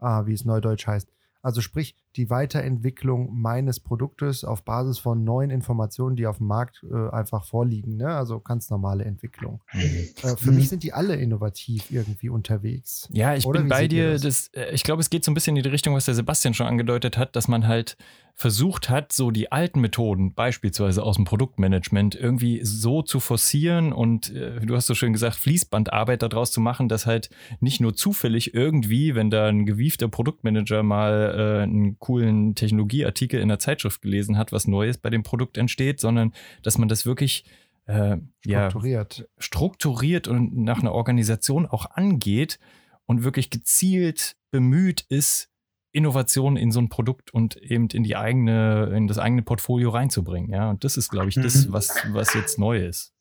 äh, 0.00 0.26
wie 0.26 0.32
es 0.34 0.44
neudeutsch 0.44 0.86
heißt. 0.86 1.08
Also 1.42 1.60
sprich, 1.60 1.94
die 2.16 2.30
Weiterentwicklung 2.30 3.28
meines 3.38 3.78
Produktes 3.78 4.44
auf 4.44 4.64
Basis 4.64 4.98
von 4.98 5.24
neuen 5.24 5.50
Informationen, 5.50 6.16
die 6.16 6.26
auf 6.26 6.38
dem 6.38 6.46
Markt 6.46 6.82
äh, 6.90 7.10
einfach 7.10 7.44
vorliegen. 7.44 7.96
Ne? 7.98 8.08
Also 8.08 8.40
ganz 8.40 8.70
normale 8.70 9.04
Entwicklung. 9.04 9.60
Äh, 9.74 10.36
für 10.36 10.50
Mhm. 10.50 10.56
mich 10.56 10.70
sind 10.70 10.82
die 10.84 10.94
alle 10.94 11.16
innovativ 11.16 11.90
irgendwie 11.90 12.30
unterwegs. 12.30 13.08
Ja, 13.12 13.34
ich 13.34 13.44
Oder 13.44 13.60
bin 13.60 13.68
bei 13.68 13.86
dir. 13.88 14.12
das? 14.12 14.22
Das, 14.22 14.48
äh, 14.54 14.70
ich 14.74 14.84
glaube, 14.84 15.02
es 15.02 15.10
geht 15.10 15.22
so 15.22 15.30
ein 15.30 15.34
bisschen 15.34 15.54
in 15.54 15.62
die 15.62 15.68
Richtung, 15.68 15.94
was 15.94 16.06
der 16.06 16.14
Sebastian 16.14 16.54
schon 16.54 16.66
angedeutet 16.66 17.18
hat, 17.18 17.36
dass 17.36 17.46
man 17.46 17.68
halt 17.68 17.98
versucht 18.36 18.90
hat, 18.90 19.12
so 19.12 19.30
die 19.30 19.52
alten 19.52 19.80
Methoden, 19.80 20.34
beispielsweise 20.34 21.04
aus 21.04 21.16
dem 21.16 21.24
Produktmanagement, 21.24 22.16
irgendwie 22.16 22.60
so 22.64 23.00
zu 23.02 23.20
forcieren 23.20 23.92
und 23.92 24.34
äh, 24.34 24.60
du 24.60 24.74
hast 24.74 24.86
so 24.86 24.94
schön 24.94 25.12
gesagt, 25.12 25.36
Fließbandarbeit 25.36 26.22
daraus 26.22 26.50
zu 26.50 26.60
machen, 26.60 26.88
dass 26.88 27.06
halt 27.06 27.30
nicht 27.60 27.80
nur 27.80 27.94
zufällig 27.94 28.52
irgendwie, 28.52 29.14
wenn 29.14 29.30
da 29.30 29.46
ein 29.46 29.66
gewiefter 29.66 30.08
Produktmanager 30.08 30.82
mal 30.82 31.60
äh, 31.60 31.62
einen 31.62 31.98
coolen 32.00 32.56
Technologieartikel 32.56 33.40
in 33.40 33.48
der 33.48 33.60
Zeitschrift 33.60 34.02
gelesen 34.02 34.36
hat, 34.36 34.50
was 34.50 34.66
Neues 34.66 34.98
bei 34.98 35.10
dem 35.10 35.22
Produkt 35.22 35.56
entsteht, 35.56 36.00
sondern 36.00 36.32
dass 36.64 36.76
man 36.76 36.88
das 36.88 37.06
wirklich 37.06 37.44
äh, 37.86 38.16
ja, 38.44 38.70
Strukturiert. 38.70 39.28
strukturiert 39.38 40.26
und 40.26 40.56
nach 40.56 40.80
einer 40.80 40.92
Organisation 40.92 41.66
auch 41.66 41.86
angeht 41.92 42.58
und 43.06 43.22
wirklich 43.22 43.50
gezielt 43.50 44.36
bemüht 44.50 45.04
ist, 45.08 45.50
Innovationen 45.94 46.56
in 46.56 46.72
so 46.72 46.80
ein 46.80 46.88
Produkt 46.88 47.32
und 47.32 47.56
eben 47.56 47.88
in 47.92 48.02
die 48.02 48.16
eigene, 48.16 48.92
in 48.94 49.06
das 49.06 49.18
eigene 49.18 49.42
Portfolio 49.42 49.90
reinzubringen. 49.90 50.50
Ja, 50.50 50.70
und 50.70 50.82
das 50.82 50.96
ist, 50.96 51.08
glaube 51.08 51.28
ich, 51.28 51.36
das, 51.36 51.66
Mhm. 51.66 51.72
was, 51.72 51.94
was 52.12 52.34
jetzt 52.34 52.58
neu 52.58 52.84
ist. 52.84 53.14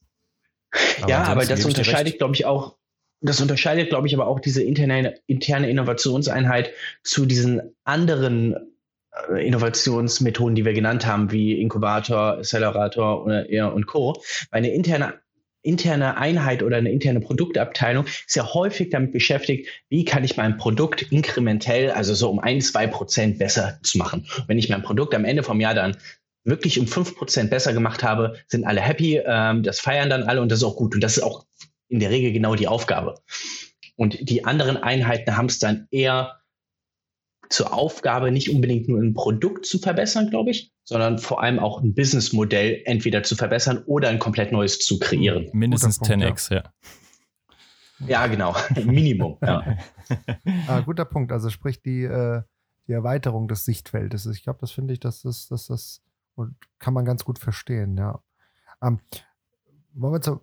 ja, 1.07 1.19
ansonsten 1.19 1.31
aber 1.31 1.45
das 1.45 1.65
unterscheidet, 1.65 2.17
glaube 2.17 2.33
ich, 2.33 2.45
auch, 2.45 2.77
das 3.21 3.39
unterscheidet, 3.39 3.89
glaube 3.89 4.07
ich, 4.07 4.15
aber 4.15 4.27
auch 4.27 4.39
diese 4.39 4.63
interne, 4.63 5.13
interne 5.27 5.69
Innovationseinheit 5.69 6.71
zu 7.03 7.27
diesen 7.27 7.61
anderen 7.83 8.55
äh, 9.29 9.47
Innovationsmethoden, 9.47 10.55
die 10.55 10.65
wir 10.65 10.73
genannt 10.73 11.05
haben, 11.05 11.31
wie 11.31 11.61
Inkubator, 11.61 12.39
Accelerator 12.39 13.31
eher 13.31 13.71
und 13.71 13.85
Co. 13.85 14.13
Weil 14.49 14.57
eine 14.57 14.73
interne 14.73 15.13
interne 15.63 16.17
Einheit 16.17 16.61
oder 16.61 16.77
eine 16.77 16.91
interne 16.91 17.21
Produktabteilung 17.21 18.05
ist 18.05 18.35
ja 18.35 18.53
häufig 18.53 18.89
damit 18.89 19.11
beschäftigt, 19.11 19.67
wie 19.89 20.05
kann 20.05 20.23
ich 20.23 20.37
mein 20.37 20.57
Produkt 20.57 21.11
inkrementell, 21.11 21.91
also 21.91 22.13
so 22.13 22.29
um 22.29 22.39
ein, 22.39 22.61
zwei 22.61 22.85
Prozent 22.85 23.39
besser 23.39 23.79
zu 23.81 23.97
machen. 23.97 24.27
Wenn 24.47 24.59
ich 24.59 24.69
mein 24.69 24.83
Produkt 24.83 25.15
am 25.15 25.25
Ende 25.25 25.43
vom 25.43 25.59
Jahr 25.59 25.73
dann 25.73 25.97
wirklich 26.43 26.79
um 26.79 26.87
fünf 26.87 27.15
Prozent 27.15 27.49
besser 27.49 27.73
gemacht 27.73 28.03
habe, 28.03 28.37
sind 28.47 28.65
alle 28.65 28.81
happy, 28.81 29.21
ähm, 29.25 29.63
das 29.63 29.79
feiern 29.79 30.09
dann 30.09 30.23
alle 30.23 30.41
und 30.41 30.51
das 30.51 30.59
ist 30.59 30.65
auch 30.65 30.75
gut. 30.75 30.93
Und 30.93 31.01
das 31.01 31.17
ist 31.17 31.23
auch 31.23 31.45
in 31.87 31.99
der 31.99 32.09
Regel 32.09 32.33
genau 32.33 32.55
die 32.55 32.67
Aufgabe. 32.67 33.15
Und 33.95 34.29
die 34.29 34.43
anderen 34.43 34.77
Einheiten 34.77 35.37
haben 35.37 35.45
es 35.45 35.59
dann 35.59 35.87
eher 35.91 36.42
zur 37.53 37.71
Aufgabe, 37.71 38.31
nicht 38.31 38.49
unbedingt 38.49 38.89
nur 38.89 38.99
ein 38.99 39.13
Produkt 39.13 39.67
zu 39.67 39.77
verbessern, 39.77 40.31
glaube 40.31 40.49
ich, 40.49 40.73
sondern 40.83 41.19
vor 41.19 41.43
allem 41.43 41.59
auch 41.59 41.81
ein 41.81 41.93
Businessmodell 41.93 42.81
entweder 42.85 43.21
zu 43.21 43.35
verbessern 43.35 43.83
oder 43.85 44.09
ein 44.09 44.17
komplett 44.17 44.51
neues 44.51 44.79
zu 44.79 44.97
kreieren. 44.97 45.49
Mindestens 45.53 45.99
Punkt, 45.99 46.13
10x, 46.13 46.51
ja. 46.51 46.63
ja. 46.63 46.73
Ja, 48.07 48.27
genau. 48.27 48.55
Minimum. 48.83 49.37
Ja. 49.41 49.77
ah, 50.67 50.79
guter 50.81 51.05
Punkt. 51.05 51.31
Also 51.31 51.51
sprich 51.51 51.81
die, 51.83 52.03
äh, 52.03 52.41
die 52.87 52.93
Erweiterung 52.93 53.47
des 53.47 53.65
Sichtfeldes. 53.65 54.25
Ich 54.25 54.41
glaube, 54.43 54.57
das 54.59 54.71
finde 54.71 54.93
ich, 54.93 54.99
das 54.99 55.23
ist, 55.23 55.51
das, 55.51 55.67
das 55.67 56.01
kann 56.79 56.95
man 56.95 57.05
ganz 57.05 57.23
gut 57.23 57.37
verstehen, 57.37 57.95
ja. 57.97 58.19
Ähm, 58.81 58.99
wollen 59.93 60.13
wir 60.13 60.21
zum, 60.21 60.41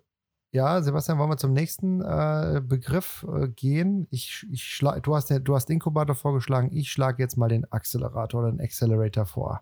ja, 0.51 0.81
Sebastian, 0.81 1.17
wollen 1.17 1.29
wir 1.29 1.37
zum 1.37 1.53
nächsten 1.53 2.01
äh, 2.01 2.61
Begriff 2.61 3.25
äh, 3.33 3.47
gehen? 3.47 4.07
Ich, 4.11 4.45
ich 4.51 4.63
schlag, 4.63 5.01
du, 5.03 5.15
hast, 5.15 5.29
du 5.29 5.55
hast 5.55 5.69
Inkubator 5.69 6.15
vorgeschlagen, 6.15 6.75
ich 6.75 6.91
schlage 6.91 7.23
jetzt 7.23 7.37
mal 7.37 7.47
den 7.47 7.71
Accelerator 7.71 8.41
oder 8.41 8.51
den 8.51 8.59
Accelerator 8.59 9.25
vor. 9.25 9.61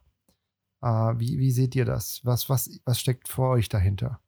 Äh, 0.82 0.88
wie, 0.88 1.38
wie 1.38 1.52
seht 1.52 1.76
ihr 1.76 1.86
das? 1.86 2.22
Was, 2.24 2.50
was, 2.50 2.80
was 2.86 3.00
steckt 3.00 3.28
vor 3.28 3.52
euch 3.52 3.70
dahinter? 3.70 4.20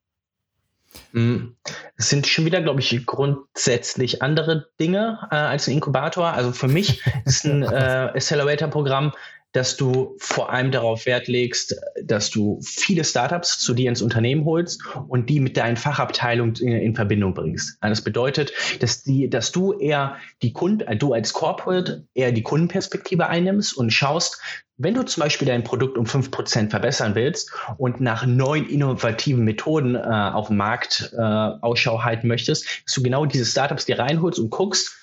Hm, 1.13 1.55
es 1.95 2.09
sind 2.09 2.27
schon 2.27 2.45
wieder, 2.45 2.61
glaube 2.61 2.81
ich, 2.81 3.05
grundsätzlich 3.05 4.21
andere 4.21 4.69
Dinge 4.79 5.19
äh, 5.31 5.35
als 5.35 5.67
ein 5.67 5.73
Inkubator. 5.73 6.27
Also 6.27 6.51
für 6.51 6.67
mich 6.67 7.01
ist 7.25 7.45
ein 7.45 7.63
äh, 7.63 8.11
Accelerator-Programm 8.13 9.13
dass 9.51 9.75
du 9.75 10.15
vor 10.17 10.51
allem 10.51 10.71
darauf 10.71 11.05
Wert 11.05 11.27
legst, 11.27 11.75
dass 12.03 12.29
du 12.29 12.59
viele 12.63 13.03
Startups 13.03 13.59
zu 13.59 13.73
dir 13.73 13.89
ins 13.89 14.01
Unternehmen 14.01 14.45
holst 14.45 14.81
und 15.07 15.29
die 15.29 15.39
mit 15.39 15.57
deinen 15.57 15.77
Fachabteilungen 15.77 16.55
in, 16.55 16.71
in 16.71 16.95
Verbindung 16.95 17.33
bringst. 17.33 17.77
Das 17.81 18.01
bedeutet, 18.01 18.53
dass 18.79 19.03
die, 19.03 19.29
dass 19.29 19.51
du 19.51 19.73
eher 19.73 20.17
die 20.41 20.53
Kunden, 20.53 20.81
äh, 20.81 20.95
du 20.95 21.13
als 21.13 21.33
Corporate 21.33 22.05
eher 22.13 22.31
die 22.31 22.43
Kundenperspektive 22.43 23.27
einnimmst 23.27 23.75
und 23.75 23.91
schaust, 23.91 24.41
wenn 24.77 24.95
du 24.95 25.03
zum 25.03 25.21
Beispiel 25.21 25.47
dein 25.47 25.63
Produkt 25.63 25.97
um 25.97 26.05
fünf 26.07 26.31
Prozent 26.31 26.71
verbessern 26.71 27.13
willst 27.13 27.51
und 27.77 28.01
nach 28.01 28.25
neuen 28.25 28.67
innovativen 28.67 29.43
Methoden 29.43 29.95
äh, 29.95 29.99
auf 29.99 30.47
dem 30.47 30.57
Markt 30.57 31.13
äh, 31.15 31.21
Ausschau 31.21 32.03
halten 32.03 32.27
möchtest, 32.27 32.83
dass 32.85 32.95
du 32.95 33.03
genau 33.03 33.25
diese 33.25 33.45
Startups 33.45 33.85
dir 33.85 33.99
reinholst 33.99 34.39
und 34.39 34.49
guckst, 34.49 35.00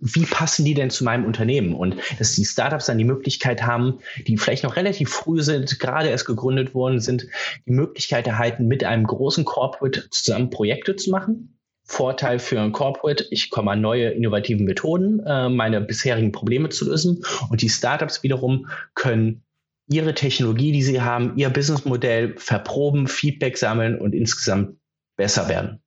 wie 0.00 0.26
passen 0.26 0.64
die 0.64 0.74
denn 0.74 0.90
zu 0.90 1.04
meinem 1.04 1.24
Unternehmen? 1.24 1.74
Und 1.74 1.96
dass 2.18 2.34
die 2.34 2.44
Startups 2.44 2.86
dann 2.86 2.98
die 2.98 3.04
Möglichkeit 3.04 3.64
haben, 3.64 3.98
die 4.26 4.36
vielleicht 4.36 4.64
noch 4.64 4.76
relativ 4.76 5.10
früh 5.10 5.42
sind, 5.42 5.78
gerade 5.80 6.08
erst 6.08 6.26
gegründet 6.26 6.74
worden 6.74 7.00
sind, 7.00 7.26
die 7.66 7.72
Möglichkeit 7.72 8.26
erhalten, 8.26 8.66
mit 8.66 8.84
einem 8.84 9.04
großen 9.04 9.44
Corporate 9.44 10.08
zusammen 10.10 10.50
Projekte 10.50 10.96
zu 10.96 11.10
machen. 11.10 11.58
Vorteil 11.86 12.38
für 12.38 12.60
ein 12.60 12.72
Corporate, 12.72 13.26
ich 13.30 13.50
komme 13.50 13.72
an 13.72 13.82
neue 13.82 14.08
innovative 14.08 14.62
Methoden, 14.62 15.20
äh, 15.26 15.50
meine 15.50 15.82
bisherigen 15.82 16.32
Probleme 16.32 16.70
zu 16.70 16.86
lösen. 16.86 17.22
Und 17.50 17.60
die 17.60 17.68
Startups 17.68 18.22
wiederum 18.22 18.68
können 18.94 19.42
ihre 19.86 20.14
Technologie, 20.14 20.72
die 20.72 20.82
sie 20.82 21.02
haben, 21.02 21.36
ihr 21.36 21.50
Businessmodell 21.50 22.36
verproben, 22.38 23.06
Feedback 23.06 23.58
sammeln 23.58 24.00
und 24.00 24.14
insgesamt 24.14 24.78
besser 25.16 25.48
werden. 25.48 25.83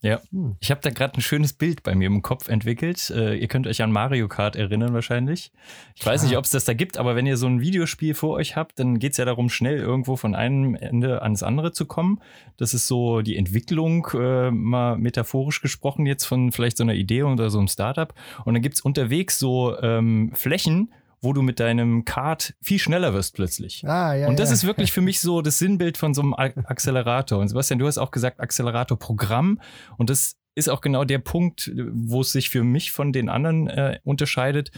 Ja, 0.00 0.20
hm. 0.30 0.56
ich 0.60 0.70
habe 0.70 0.80
da 0.80 0.90
gerade 0.90 1.18
ein 1.18 1.22
schönes 1.22 1.52
Bild 1.52 1.82
bei 1.82 1.96
mir 1.96 2.06
im 2.06 2.22
Kopf 2.22 2.48
entwickelt. 2.48 3.10
Äh, 3.10 3.34
ihr 3.34 3.48
könnt 3.48 3.66
euch 3.66 3.82
an 3.82 3.90
Mario 3.90 4.28
Kart 4.28 4.54
erinnern 4.54 4.94
wahrscheinlich. 4.94 5.50
Ich 5.96 6.06
weiß 6.06 6.22
nicht, 6.22 6.36
ob 6.36 6.44
es 6.44 6.50
das 6.50 6.64
da 6.64 6.72
gibt, 6.72 6.98
aber 6.98 7.16
wenn 7.16 7.26
ihr 7.26 7.36
so 7.36 7.48
ein 7.48 7.60
Videospiel 7.60 8.14
vor 8.14 8.34
euch 8.34 8.54
habt, 8.54 8.78
dann 8.78 9.00
geht 9.00 9.12
es 9.12 9.18
ja 9.18 9.24
darum, 9.24 9.48
schnell 9.48 9.78
irgendwo 9.78 10.14
von 10.14 10.36
einem 10.36 10.76
Ende 10.76 11.22
ans 11.22 11.42
andere 11.42 11.72
zu 11.72 11.86
kommen. 11.86 12.20
Das 12.58 12.74
ist 12.74 12.86
so 12.86 13.22
die 13.22 13.36
Entwicklung, 13.36 14.06
äh, 14.14 14.52
mal 14.52 14.96
metaphorisch 14.98 15.60
gesprochen 15.60 16.06
jetzt 16.06 16.26
von 16.26 16.52
vielleicht 16.52 16.76
so 16.76 16.84
einer 16.84 16.94
Idee 16.94 17.24
oder 17.24 17.50
so 17.50 17.58
einem 17.58 17.68
Startup. 17.68 18.14
Und 18.44 18.54
dann 18.54 18.62
gibt 18.62 18.76
es 18.76 18.80
unterwegs 18.82 19.40
so 19.40 19.76
ähm, 19.80 20.30
Flächen, 20.32 20.92
wo 21.20 21.32
du 21.32 21.42
mit 21.42 21.60
deinem 21.60 22.04
Kart 22.04 22.54
viel 22.62 22.78
schneller 22.78 23.12
wirst 23.14 23.34
plötzlich. 23.34 23.86
Ah, 23.86 24.14
ja, 24.14 24.28
und 24.28 24.38
das 24.38 24.50
ja. 24.50 24.54
ist 24.54 24.64
wirklich 24.64 24.92
für 24.92 25.00
mich 25.00 25.20
so 25.20 25.42
das 25.42 25.58
Sinnbild 25.58 25.96
von 25.96 26.14
so 26.14 26.22
einem 26.22 26.34
Accelerator. 26.34 27.38
Und 27.38 27.48
Sebastian, 27.48 27.78
du 27.78 27.86
hast 27.86 27.98
auch 27.98 28.10
gesagt 28.10 28.40
Accelerator-Programm. 28.40 29.60
Und 29.96 30.10
das 30.10 30.36
ist 30.54 30.68
auch 30.68 30.80
genau 30.80 31.04
der 31.04 31.18
Punkt, 31.18 31.72
wo 31.92 32.20
es 32.20 32.32
sich 32.32 32.50
für 32.50 32.64
mich 32.64 32.92
von 32.92 33.12
den 33.12 33.28
anderen 33.28 33.68
äh, 33.68 33.98
unterscheidet. 34.04 34.70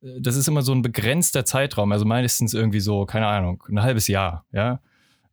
Das 0.00 0.36
ist 0.36 0.48
immer 0.48 0.62
so 0.62 0.72
ein 0.72 0.82
begrenzter 0.82 1.44
Zeitraum, 1.44 1.92
also 1.92 2.04
meistens 2.04 2.54
irgendwie 2.54 2.80
so, 2.80 3.04
keine 3.04 3.26
Ahnung, 3.26 3.62
ein 3.68 3.82
halbes 3.82 4.08
Jahr, 4.08 4.46
ja. 4.50 4.80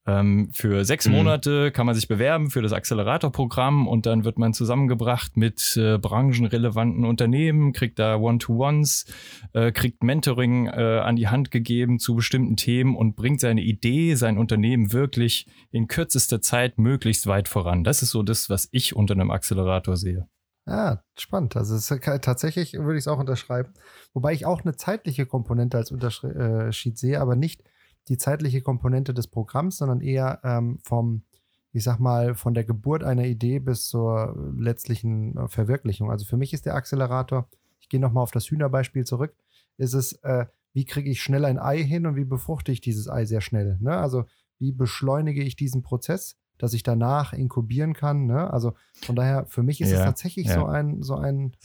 Ähm, 0.08 0.50
für 0.54 0.86
sechs 0.86 1.06
mhm. 1.08 1.16
Monate 1.16 1.72
kann 1.72 1.86
man 1.86 1.94
sich 1.94 2.08
bewerben 2.08 2.50
für 2.50 2.62
das 2.62 2.72
Accelerator-Programm 2.72 3.88
und 3.88 4.06
dann 4.06 4.24
wird 4.24 4.40
man 4.40 4.54
zusammengebracht 4.54 5.36
mit 5.36 5.76
äh, 5.76 5.98
branchenrelevanten 5.98 7.04
Unternehmen, 7.04 7.74
kriegt 7.74 8.00
da 8.00 8.16
One-to-Ones, 8.16 9.06
äh, 9.52 9.74
kriegt 9.74 10.04
Mentoring 10.04 10.68
äh, 10.68 11.02
an 11.04 11.18
die 11.18 11.28
Hand 11.28 11.52
gegeben 11.52 12.00
zu 12.00 12.16
bestimmten 12.16 12.56
Themen 12.56 12.96
und 12.96 13.18
bringt 13.18 13.42
seine 13.42 13.62
Idee, 13.62 14.16
sein 14.16 14.38
Unternehmen 14.38 14.94
wirklich 14.94 15.46
in 15.72 15.88
kürzester 15.90 16.42
Zeit 16.42 16.78
möglichst 16.78 17.28
weit 17.28 17.50
voran. 17.50 17.84
Das 17.84 18.02
ist 18.02 18.12
so 18.12 18.24
das, 18.24 18.50
was 18.50 18.70
ich 18.72 18.96
unter 18.96 19.14
einem 19.14 19.30
Accelerator 19.30 19.98
sehe. 19.98 20.30
Ah, 20.66 21.00
spannend. 21.18 21.56
Also 21.56 21.78
tatsächlich 21.98 22.74
würde 22.74 22.96
ich 22.96 23.04
es 23.04 23.08
auch 23.08 23.20
unterschreiben. 23.20 23.74
Wobei 24.14 24.34
ich 24.34 24.46
auch 24.46 24.64
eine 24.64 24.76
zeitliche 24.76 25.26
Komponente 25.26 25.78
als 25.78 25.92
Unterschied 25.92 26.98
sehe, 26.98 27.22
aber 27.22 27.36
nicht 27.36 27.64
die 28.08 28.18
zeitliche 28.18 28.62
Komponente 28.62 29.14
des 29.14 29.28
Programms, 29.28 29.78
sondern 29.78 30.02
eher 30.02 30.40
ähm, 30.44 30.80
vom, 30.84 31.24
ich 31.72 31.84
sag 31.84 32.00
mal, 32.00 32.36
von 32.36 32.54
der 32.54 32.64
Geburt 32.64 33.04
einer 33.04 33.26
Idee 33.26 33.60
bis 33.60 33.88
zur 33.88 34.54
letztlichen 34.58 35.38
äh, 35.38 35.48
Verwirklichung. 35.48 36.12
Also 36.12 36.26
für 36.26 36.38
mich 36.38 36.54
ist 36.54 36.66
der 36.66 36.76
Accelerator, 36.76 37.48
ich 37.80 37.90
gehe 37.90 38.00
nochmal 38.00 38.24
auf 38.24 38.32
das 38.32 38.50
Hühnerbeispiel 38.50 39.06
zurück, 39.06 39.36
ist 39.78 39.94
es, 39.94 40.14
äh, 40.24 40.46
wie 40.74 40.86
kriege 40.86 41.10
ich 41.10 41.22
schnell 41.22 41.46
ein 41.46 41.60
Ei 41.60 41.84
hin 41.84 42.06
und 42.06 42.16
wie 42.16 42.26
befruchte 42.26 42.72
ich 42.72 42.82
dieses 42.82 43.10
Ei 43.10 43.26
sehr 43.26 43.42
schnell. 43.42 43.78
Ne? 43.82 43.98
Also 43.98 44.26
wie 44.60 44.72
beschleunige 44.72 45.44
ich 45.44 45.56
diesen 45.56 45.82
Prozess, 45.82 46.38
dass 46.58 46.74
ich 46.74 46.84
danach 46.84 47.34
inkubieren 47.34 47.94
kann. 47.94 48.26
Ne? 48.26 48.52
Also 48.52 48.74
von 49.02 49.16
daher, 49.16 49.46
für 49.48 49.64
mich 49.64 49.82
ist 49.82 49.92
ja, 49.92 50.00
es 50.00 50.06
tatsächlich 50.06 50.48
ja. 50.48 50.56
so 50.56 50.66
ein, 50.66 51.04
so 51.04 51.16
ein 51.16 51.56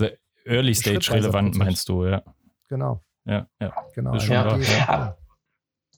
Early 0.44 0.74
Stage 0.74 1.12
relevant, 1.12 1.56
meinst 1.56 1.88
du, 1.88 2.04
ja. 2.04 2.22
Genau. 2.68 3.02
Ja, 3.24 3.46
ja. 3.60 3.72
Genau. 3.94 4.14
Ja. 4.16 4.58
ja. 4.58 5.16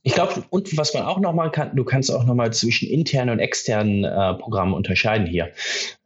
Ich 0.06 0.12
glaube, 0.12 0.44
und 0.50 0.76
was 0.76 0.92
man 0.92 1.04
auch 1.04 1.18
noch 1.18 1.32
machen 1.32 1.50
kann, 1.50 1.74
du 1.74 1.82
kannst 1.82 2.12
auch 2.12 2.24
noch 2.24 2.34
mal 2.34 2.52
zwischen 2.52 2.88
internen 2.88 3.30
und 3.30 3.38
externen 3.38 4.04
äh, 4.04 4.34
Programmen 4.34 4.74
unterscheiden 4.74 5.26
hier. 5.26 5.50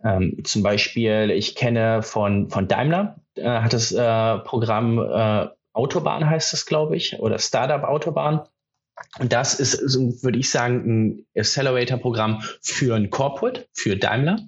Ähm, 0.04 0.38
zum 0.44 0.62
Beispiel, 0.62 1.32
ich 1.32 1.56
kenne 1.56 2.02
von, 2.04 2.48
von 2.48 2.68
Daimler, 2.68 3.16
äh, 3.34 3.42
hat 3.42 3.72
das 3.72 3.90
äh, 3.90 4.38
Programm 4.38 4.98
äh, 4.98 5.48
Autobahn 5.72 6.28
heißt 6.28 6.52
das, 6.52 6.66
glaube 6.66 6.96
ich, 6.96 7.18
oder 7.18 7.38
Startup 7.38 7.82
Autobahn. 7.84 8.42
Und 9.18 9.32
das 9.32 9.58
ist, 9.58 9.80
würde 10.22 10.38
ich 10.38 10.50
sagen, 10.50 10.84
ein 10.86 11.26
Accelerator-Programm 11.36 12.42
für 12.62 12.94
ein 12.94 13.10
Corporate, 13.10 13.66
für 13.72 13.96
Daimler. 13.96 14.38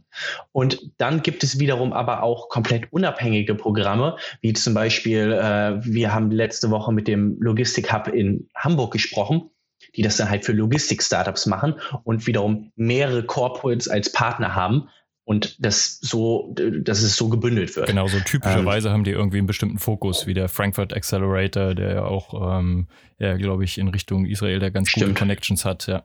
Und 0.53 0.91
dann 0.99 1.23
gibt 1.23 1.43
es 1.43 1.59
wiederum 1.59 1.93
aber 1.93 2.23
auch 2.23 2.49
komplett 2.49 2.93
unabhängige 2.93 3.55
Programme, 3.55 4.17
wie 4.41 4.53
zum 4.53 4.75
Beispiel, 4.75 5.33
äh, 5.33 5.85
wir 5.85 6.15
haben 6.15 6.31
letzte 6.31 6.71
Woche 6.71 6.93
mit 6.93 7.09
dem 7.09 7.37
Logistik-Hub 7.41 8.09
in 8.09 8.49
Hamburg 8.55 8.93
gesprochen, 8.93 9.51
die 9.97 10.03
das 10.03 10.17
dann 10.17 10.31
halt 10.31 10.45
für 10.45 10.53
Logistik-Startups 10.53 11.47
machen 11.47 11.75
und 12.05 12.27
wiederum 12.27 12.71
mehrere 12.77 13.25
Corporates 13.25 13.89
als 13.89 14.13
Partner 14.13 14.55
haben, 14.55 14.89
und 15.31 15.65
das 15.65 16.01
so, 16.01 16.53
dass 16.57 17.03
es 17.03 17.15
so 17.15 17.29
gebündelt 17.29 17.77
wird. 17.77 17.87
Genau, 17.87 18.09
so 18.09 18.19
typischerweise 18.19 18.89
ähm, 18.89 18.95
haben 18.95 19.05
die 19.05 19.13
irgendwie 19.13 19.39
einen 19.39 19.47
bestimmten 19.47 19.79
Fokus, 19.79 20.27
wie 20.27 20.35
der 20.35 20.49
Frankfurt 20.49 20.93
Accelerator, 20.93 21.77
der 21.77 21.95
ja 21.95 22.05
auch, 22.05 22.59
ähm, 22.59 22.89
ja, 23.21 23.37
glaube 23.37 23.63
ich, 23.63 23.79
in 23.79 23.87
Richtung 23.87 24.27
Israel 24.27 24.59
der 24.59 24.73
ganz 24.73 24.89
stimmt. 24.89 25.07
gute 25.07 25.19
Connections 25.21 25.65
hat, 25.65 25.87
ja. 25.87 26.03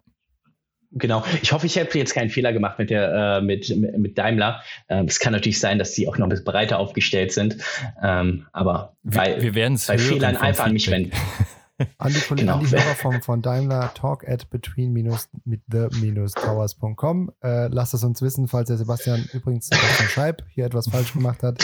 Genau. 0.92 1.26
Ich 1.42 1.52
hoffe, 1.54 1.66
ich 1.66 1.76
habe 1.80 1.90
jetzt 1.98 2.14
keinen 2.14 2.30
Fehler 2.30 2.54
gemacht 2.54 2.78
mit 2.78 2.92
der 2.92 3.40
äh, 3.40 3.42
mit, 3.42 3.76
mit 3.98 4.16
Daimler. 4.16 4.62
Ähm, 4.90 5.06
es 5.06 5.20
kann 5.20 5.34
natürlich 5.34 5.60
sein, 5.60 5.80
dass 5.80 5.96
sie 5.96 6.08
auch 6.08 6.20
noch 6.20 6.28
ein 6.28 6.30
bisschen 6.30 6.46
breiter 6.46 6.78
aufgestellt 6.78 7.32
sind. 7.32 7.58
Ähm, 8.04 8.46
aber 8.54 8.96
bei, 9.02 9.42
wir, 9.42 9.56
wir 9.56 9.78
bei 9.88 9.98
Fehlern 9.98 10.38
einfach 10.38 10.68
an 10.68 10.74
mich 10.74 10.92
wenden. 10.92 11.14
An 11.98 12.14
die, 12.14 12.36
genau. 12.36 12.56
an 12.56 12.60
die 12.62 12.72
Hörer 12.72 12.96
von, 12.96 13.22
von 13.22 13.42
Daimler, 13.42 13.94
talk 13.94 14.28
at 14.28 14.50
between 14.50 14.94
minus 14.94 15.30
mit 15.44 15.62
the 15.70 15.88
minus 16.00 16.32
towers.com. 16.32 17.32
Äh, 17.44 17.68
lasst 17.68 17.94
es 17.94 18.04
uns 18.04 18.22
wissen, 18.22 18.48
falls 18.48 18.68
der 18.68 18.78
Sebastian 18.78 19.28
übrigens 19.34 19.68
Sebastian 19.68 20.10
Scheib 20.10 20.44
hier 20.50 20.66
etwas 20.66 20.88
falsch 20.88 21.12
gemacht 21.12 21.44
hat. 21.44 21.62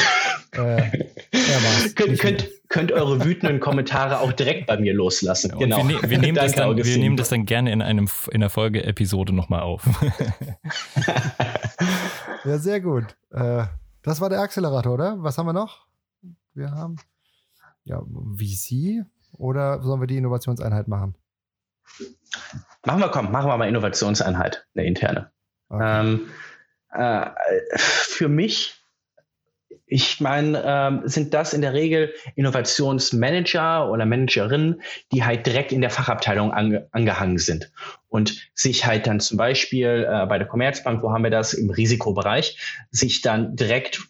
Äh, 0.51 1.05
könnt, 1.95 2.19
könnt, 2.19 2.49
könnt, 2.67 2.91
eure 2.91 3.23
wütenden 3.23 3.61
Kommentare 3.61 4.19
auch 4.19 4.33
direkt 4.33 4.67
bei 4.67 4.77
mir 4.77 4.93
loslassen. 4.93 5.57
Genau. 5.57 5.77
Wir, 5.77 5.83
ne 5.85 6.09
wir, 6.09 6.17
nehmen 6.17 6.35
Danke, 6.35 6.57
dann, 6.57 6.75
wir, 6.75 6.97
nehmen 6.97 7.15
das 7.15 7.29
dann, 7.29 7.45
gerne 7.45 7.71
in, 7.71 7.81
einem, 7.81 8.09
in 8.31 8.41
einer 8.41 8.49
Folge-Episode 8.49 9.33
nochmal 9.33 9.61
auf. 9.61 9.85
ja, 12.43 12.57
sehr 12.57 12.81
gut. 12.81 13.05
Äh, 13.31 13.63
das 14.01 14.19
war 14.19 14.29
der 14.29 14.41
Accelerator, 14.41 14.93
oder? 14.93 15.15
Was 15.19 15.37
haben 15.37 15.45
wir 15.45 15.53
noch? 15.53 15.85
Wir 16.53 16.71
haben 16.71 16.97
ja 17.85 18.01
VC, 18.35 19.05
oder 19.41 19.81
sollen 19.81 19.99
wir 19.99 20.07
die 20.07 20.17
Innovationseinheit 20.17 20.87
machen? 20.87 21.15
Machen 22.85 23.01
wir, 23.01 23.09
komm, 23.09 23.31
machen 23.31 23.49
wir 23.49 23.57
mal 23.57 23.67
Innovationseinheit, 23.67 24.65
eine 24.75 24.85
interne. 24.85 25.31
Okay. 25.69 26.01
Ähm, 26.01 26.29
äh, 26.93 27.29
für 27.75 28.29
mich 28.29 28.77
ich 29.93 30.21
meine, 30.21 30.63
ähm, 30.65 31.01
sind 31.03 31.33
das 31.33 31.53
in 31.53 31.59
der 31.59 31.73
Regel 31.73 32.13
Innovationsmanager 32.35 33.91
oder 33.91 34.05
Managerinnen, 34.05 34.81
die 35.11 35.25
halt 35.25 35.45
direkt 35.45 35.73
in 35.73 35.81
der 35.81 35.89
Fachabteilung 35.89 36.53
ange 36.53 36.87
angehangen 36.93 37.37
sind 37.37 37.73
und 38.07 38.49
sich 38.53 38.85
halt 38.85 39.05
dann 39.05 39.19
zum 39.19 39.37
Beispiel 39.37 40.07
äh, 40.09 40.25
bei 40.27 40.37
der 40.37 40.47
Commerzbank, 40.47 41.03
wo 41.03 41.11
haben 41.11 41.25
wir 41.25 41.29
das 41.29 41.53
im 41.53 41.69
Risikobereich, 41.69 42.57
sich 42.89 43.21
dann 43.21 43.57
direkt 43.57 44.01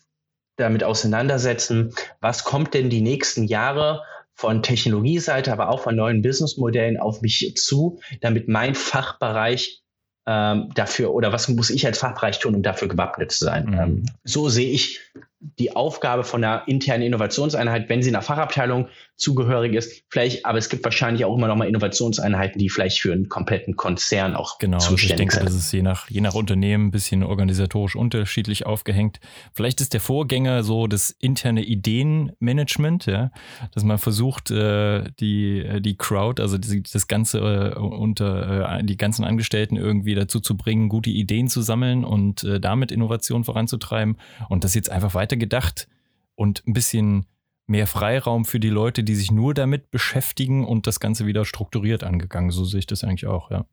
damit 0.56 0.84
auseinandersetzen, 0.84 1.96
was 2.20 2.44
kommt 2.44 2.76
denn 2.76 2.92
die 2.92 3.02
nächsten 3.02 3.46
Jahre 3.46 4.04
von 4.36 4.64
Technologieseite, 4.64 5.52
aber 5.52 5.70
auch 5.70 5.82
von 5.82 5.96
neuen 5.96 6.22
Businessmodellen 6.22 6.98
auf 6.98 7.22
mich 7.22 7.54
zu, 7.58 8.00
damit 8.22 8.48
mein 8.48 8.76
Fachbereich 8.76 9.82
ähm, 10.28 10.70
dafür 10.76 11.14
oder 11.14 11.32
was 11.32 11.48
muss 11.48 11.70
ich 11.70 11.86
als 11.86 12.00
Fachbereich 12.00 12.40
tun, 12.40 12.56
um 12.56 12.64
dafür 12.64 12.88
gewappnet 12.88 13.32
zu 13.32 13.46
sein. 13.46 13.66
Mhm. 13.66 13.80
Ähm, 13.80 14.06
so 14.24 14.50
sehe 14.50 14.72
ich 14.72 15.00
die 15.42 15.76
Aufgabe 15.76 16.24
von 16.24 16.44
einer 16.44 16.68
internen 16.68 17.04
Innovationseinheit, 17.04 17.90
wenn 17.90 18.04
sie 18.04 18.10
einer 18.10 18.22
Fachabteilung 18.22 18.88
zugehörig 19.16 19.74
ist, 19.74 20.04
vielleicht, 20.10 20.46
aber 20.46 20.58
es 20.58 20.70
gibt 20.70 20.84
wahrscheinlich 20.84 21.26
auch 21.26 21.36
immer 21.36 21.48
noch 21.48 21.56
mal 21.56 21.68
Innovationseinheiten, 21.68 22.60
die 22.60 22.70
vielleicht 22.70 23.00
für 23.00 23.12
einen 23.12 23.28
kompletten 23.28 23.76
Konzern 23.76 24.36
auch 24.36 24.60
genau, 24.60 24.78
zuständig 24.78 25.02
also 25.02 25.14
ich 25.14 25.18
denke, 25.18 25.36
sind. 25.36 25.46
das 25.46 25.56
ist 25.56 25.72
je 25.72 25.82
nach, 25.82 26.10
je 26.10 26.22
nach 26.22 26.36
Unternehmen 26.36 26.88
ein 26.88 26.92
bisschen 26.92 27.24
organisatorisch 27.24 27.96
unterschiedlich 27.96 28.66
aufgehängt. 28.66 29.20
Vielleicht 29.54 29.82
ist 29.82 29.94
der 29.94 30.02
Vorgänger 30.02 30.64
so 30.64 30.88
das 30.88 31.12
interne 31.12 31.64
Ideenmanagement, 31.64 33.06
ja, 33.08 33.32
dass 33.74 33.84
man 33.84 33.98
versucht, 33.98 34.52
äh, 34.52 35.04
die, 35.20 35.82
die 35.82 35.98
Crowd, 35.98 36.42
also 36.42 36.58
das 36.58 37.08
Ganze 37.08 37.40
äh, 37.76 37.80
unter 37.80 38.80
äh, 38.80 38.84
die 38.84 38.98
ganzen 38.98 39.24
Angestellten 39.24 39.76
irgendwie 39.76 40.16
dazu 40.16 40.40
zu 40.40 40.58
bringen, 40.58 40.90
gute 40.90 41.10
Ideen 41.10 41.48
zu 41.48 41.62
sammeln 41.62 42.04
und 42.04 42.48
damit 42.62 42.92
Innovation 42.92 43.44
voranzutreiben 43.44 44.18
und 44.50 44.64
das 44.64 44.74
jetzt 44.74 44.92
einfach 44.92 45.14
weiter 45.14 45.31
gedacht 45.38 45.88
und 46.36 46.64
ein 46.68 46.74
bisschen 46.74 47.26
mehr 47.68 47.88
Freiraum 47.88 48.46
für 48.46 48.60
die 48.60 48.70
Leute, 48.70 49.04
die 49.04 49.16
sich 49.16 49.32
nur 49.32 49.54
damit 49.54 49.92
beschäftigen 49.92 50.66
und 50.66 50.88
das 50.88 51.00
Ganze 51.00 51.26
wieder 51.26 51.46
strukturiert 51.46 52.04
angegangen. 52.04 52.52
So 52.52 52.66
sehe 52.66 52.80
ich 52.80 52.88
das 52.88 53.04
eigentlich 53.04 53.28
auch, 53.28 53.50
ja. 53.52 53.66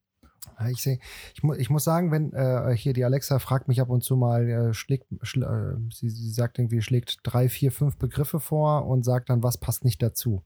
Ich, 0.71 0.83
seh, 0.83 0.99
ich, 1.35 1.43
mu 1.43 1.55
ich 1.55 1.71
muss 1.71 1.85
sagen, 1.85 2.11
wenn 2.11 2.33
äh, 2.33 2.77
hier 2.77 2.93
die 2.93 3.05
Alexa 3.05 3.39
fragt 3.39 3.69
mich 3.69 3.81
ab 3.81 3.91
und 3.91 4.03
zu 4.03 4.17
mal, 4.17 4.49
äh, 4.49 4.75
schlägt, 4.75 5.07
schl 5.23 5.43
äh, 5.45 5.95
sie, 5.95 6.09
sie 6.09 6.31
sagt 6.31 6.59
irgendwie, 6.59 6.83
schlägt 6.83 7.19
drei, 7.23 7.49
vier, 7.49 7.71
fünf 7.71 7.97
Begriffe 7.97 8.41
vor 8.41 8.87
und 8.87 9.05
sagt 9.05 9.31
dann, 9.31 9.43
was 9.43 9.59
passt 9.59 9.85
nicht 9.85 10.03
dazu. 10.03 10.43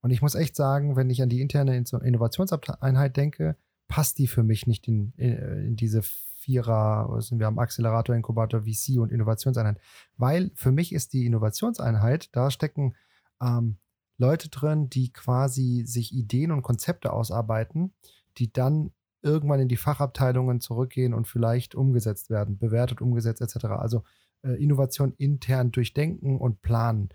Und 0.00 0.10
ich 0.10 0.22
muss 0.22 0.34
echt 0.34 0.56
sagen, 0.56 0.96
wenn 0.96 1.10
ich 1.10 1.22
an 1.22 1.28
die 1.28 1.40
interne 1.40 1.76
Innovationseinheit 1.76 3.16
denke, 3.16 3.56
passt 3.88 4.18
die 4.18 4.26
für 4.26 4.42
mich 4.42 4.66
nicht 4.66 4.88
in, 4.88 5.12
in, 5.16 5.32
in 5.32 5.76
diese 5.76 6.02
Vierer, 6.46 7.20
sind 7.20 7.40
wir 7.40 7.48
am 7.48 7.58
Accelerator, 7.58 8.14
Inkubator, 8.14 8.62
VC 8.62 8.98
und 9.00 9.10
Innovationseinheit. 9.10 9.78
Weil 10.16 10.52
für 10.54 10.70
mich 10.70 10.92
ist 10.92 11.12
die 11.12 11.26
Innovationseinheit, 11.26 12.28
da 12.32 12.52
stecken 12.52 12.94
ähm, 13.42 13.78
Leute 14.16 14.48
drin, 14.48 14.88
die 14.88 15.12
quasi 15.12 15.82
sich 15.86 16.14
Ideen 16.14 16.52
und 16.52 16.62
Konzepte 16.62 17.12
ausarbeiten, 17.12 17.92
die 18.38 18.52
dann 18.52 18.92
irgendwann 19.22 19.58
in 19.58 19.68
die 19.68 19.76
Fachabteilungen 19.76 20.60
zurückgehen 20.60 21.14
und 21.14 21.26
vielleicht 21.26 21.74
umgesetzt 21.74 22.30
werden, 22.30 22.58
bewertet, 22.58 23.00
umgesetzt 23.00 23.40
etc. 23.42 23.66
Also 23.66 24.04
äh, 24.42 24.52
Innovation 24.52 25.14
intern 25.18 25.72
durchdenken 25.72 26.38
und 26.38 26.62
planen. 26.62 27.08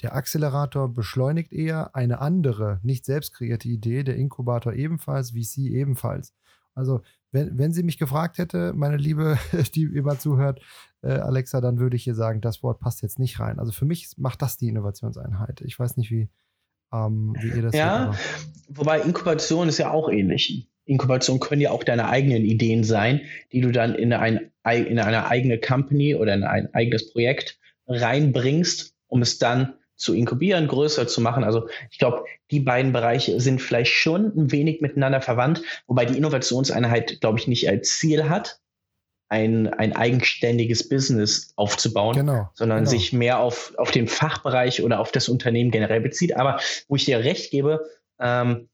Der 0.00 0.14
Accelerator 0.14 0.88
beschleunigt 0.88 1.52
eher 1.52 1.94
eine 1.94 2.20
andere, 2.20 2.80
nicht 2.82 3.04
selbst 3.04 3.34
kreierte 3.34 3.68
Idee, 3.68 4.02
der 4.02 4.16
Inkubator 4.16 4.72
ebenfalls, 4.72 5.32
VC 5.32 5.58
ebenfalls. 5.58 6.32
Also 6.74 7.02
wenn, 7.30 7.58
wenn 7.58 7.72
sie 7.72 7.82
mich 7.82 7.98
gefragt 7.98 8.38
hätte, 8.38 8.72
meine 8.74 8.96
Liebe, 8.96 9.38
die 9.74 9.84
immer 9.84 10.18
zuhört, 10.18 10.60
äh, 11.02 11.12
Alexa, 11.12 11.60
dann 11.60 11.78
würde 11.78 11.96
ich 11.96 12.06
ihr 12.06 12.14
sagen, 12.14 12.40
das 12.40 12.62
Wort 12.62 12.80
passt 12.80 13.02
jetzt 13.02 13.18
nicht 13.18 13.38
rein. 13.40 13.58
Also 13.58 13.72
für 13.72 13.84
mich 13.84 14.10
macht 14.16 14.42
das 14.42 14.56
die 14.56 14.68
Innovationseinheit. 14.68 15.60
Ich 15.62 15.78
weiß 15.78 15.96
nicht, 15.96 16.10
wie, 16.10 16.28
ähm, 16.92 17.34
wie 17.38 17.56
ihr 17.56 17.62
das 17.62 17.74
Ja, 17.74 18.14
wobei 18.68 19.00
Inkubation 19.00 19.68
ist 19.68 19.78
ja 19.78 19.90
auch 19.90 20.08
ähnlich. 20.08 20.68
Inkubation 20.84 21.38
können 21.38 21.60
ja 21.60 21.70
auch 21.70 21.84
deine 21.84 22.08
eigenen 22.08 22.44
Ideen 22.44 22.82
sein, 22.82 23.20
die 23.52 23.60
du 23.60 23.70
dann 23.70 23.94
in, 23.94 24.12
ein, 24.14 24.50
in 24.64 24.98
eine 24.98 25.26
eigene 25.26 25.58
Company 25.58 26.14
oder 26.14 26.34
in 26.34 26.44
ein 26.44 26.72
eigenes 26.74 27.12
Projekt 27.12 27.58
reinbringst, 27.86 28.94
um 29.06 29.20
es 29.20 29.38
dann 29.38 29.74
zu 29.98 30.14
inkubieren, 30.14 30.68
größer 30.68 31.06
zu 31.06 31.20
machen. 31.20 31.44
Also 31.44 31.68
ich 31.90 31.98
glaube, 31.98 32.24
die 32.50 32.60
beiden 32.60 32.92
Bereiche 32.92 33.40
sind 33.40 33.60
vielleicht 33.60 33.92
schon 33.92 34.26
ein 34.36 34.52
wenig 34.52 34.80
miteinander 34.80 35.20
verwandt, 35.20 35.62
wobei 35.86 36.06
die 36.06 36.16
Innovationseinheit, 36.16 37.20
glaube 37.20 37.38
ich, 37.38 37.48
nicht 37.48 37.68
als 37.68 37.98
Ziel 37.98 38.28
hat, 38.28 38.60
ein, 39.28 39.68
ein 39.68 39.94
eigenständiges 39.94 40.88
Business 40.88 41.52
aufzubauen, 41.56 42.16
genau, 42.16 42.48
sondern 42.54 42.78
genau. 42.78 42.90
sich 42.90 43.12
mehr 43.12 43.40
auf, 43.40 43.74
auf 43.76 43.90
den 43.90 44.08
Fachbereich 44.08 44.82
oder 44.82 45.00
auf 45.00 45.12
das 45.12 45.28
Unternehmen 45.28 45.70
generell 45.70 46.00
bezieht. 46.00 46.36
Aber 46.36 46.60
wo 46.88 46.96
ich 46.96 47.04
dir 47.04 47.18
recht 47.18 47.50
gebe, 47.50 47.84
ähm, 48.18 48.68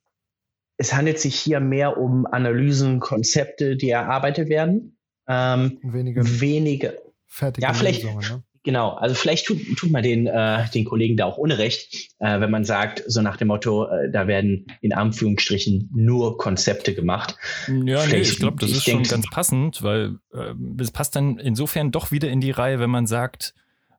es 0.76 0.94
handelt 0.94 1.18
sich 1.18 1.36
hier 1.36 1.60
mehr 1.60 1.96
um 1.98 2.26
Analysen, 2.26 3.00
Konzepte, 3.00 3.76
die 3.76 3.90
erarbeitet 3.90 4.48
werden. 4.48 4.96
Ähm, 5.26 5.78
wenige, 5.82 6.40
wenige 6.40 7.02
fertige 7.26 7.66
ja, 7.66 7.72
vielleicht, 7.72 8.02
Lösungen, 8.02 8.26
ne? 8.28 8.42
Genau, 8.64 8.94
also 8.94 9.14
vielleicht 9.14 9.46
tut, 9.46 9.58
tut 9.76 9.90
man 9.90 10.02
den, 10.02 10.26
äh, 10.26 10.68
den 10.70 10.86
Kollegen 10.86 11.18
da 11.18 11.26
auch 11.26 11.36
Unrecht, 11.36 12.10
äh, 12.18 12.40
wenn 12.40 12.50
man 12.50 12.64
sagt, 12.64 13.04
so 13.06 13.20
nach 13.20 13.36
dem 13.36 13.48
Motto, 13.48 13.86
äh, 13.86 14.10
da 14.10 14.26
werden 14.26 14.66
in 14.80 14.94
Anführungsstrichen 14.94 15.90
nur 15.94 16.38
Konzepte 16.38 16.94
gemacht. 16.94 17.36
Ja, 17.68 18.06
nee, 18.06 18.16
ich 18.16 18.38
glaube, 18.38 18.56
das 18.58 18.70
ich 18.70 18.76
ist 18.78 18.86
denk, 18.86 19.06
schon 19.06 19.16
ganz 19.16 19.30
passend, 19.30 19.82
weil 19.82 20.16
äh, 20.32 20.54
es 20.80 20.90
passt 20.90 21.14
dann 21.14 21.38
insofern 21.38 21.90
doch 21.90 22.10
wieder 22.10 22.30
in 22.30 22.40
die 22.40 22.52
Reihe, 22.52 22.80
wenn 22.80 22.88
man 22.88 23.06
sagt, 23.06 23.54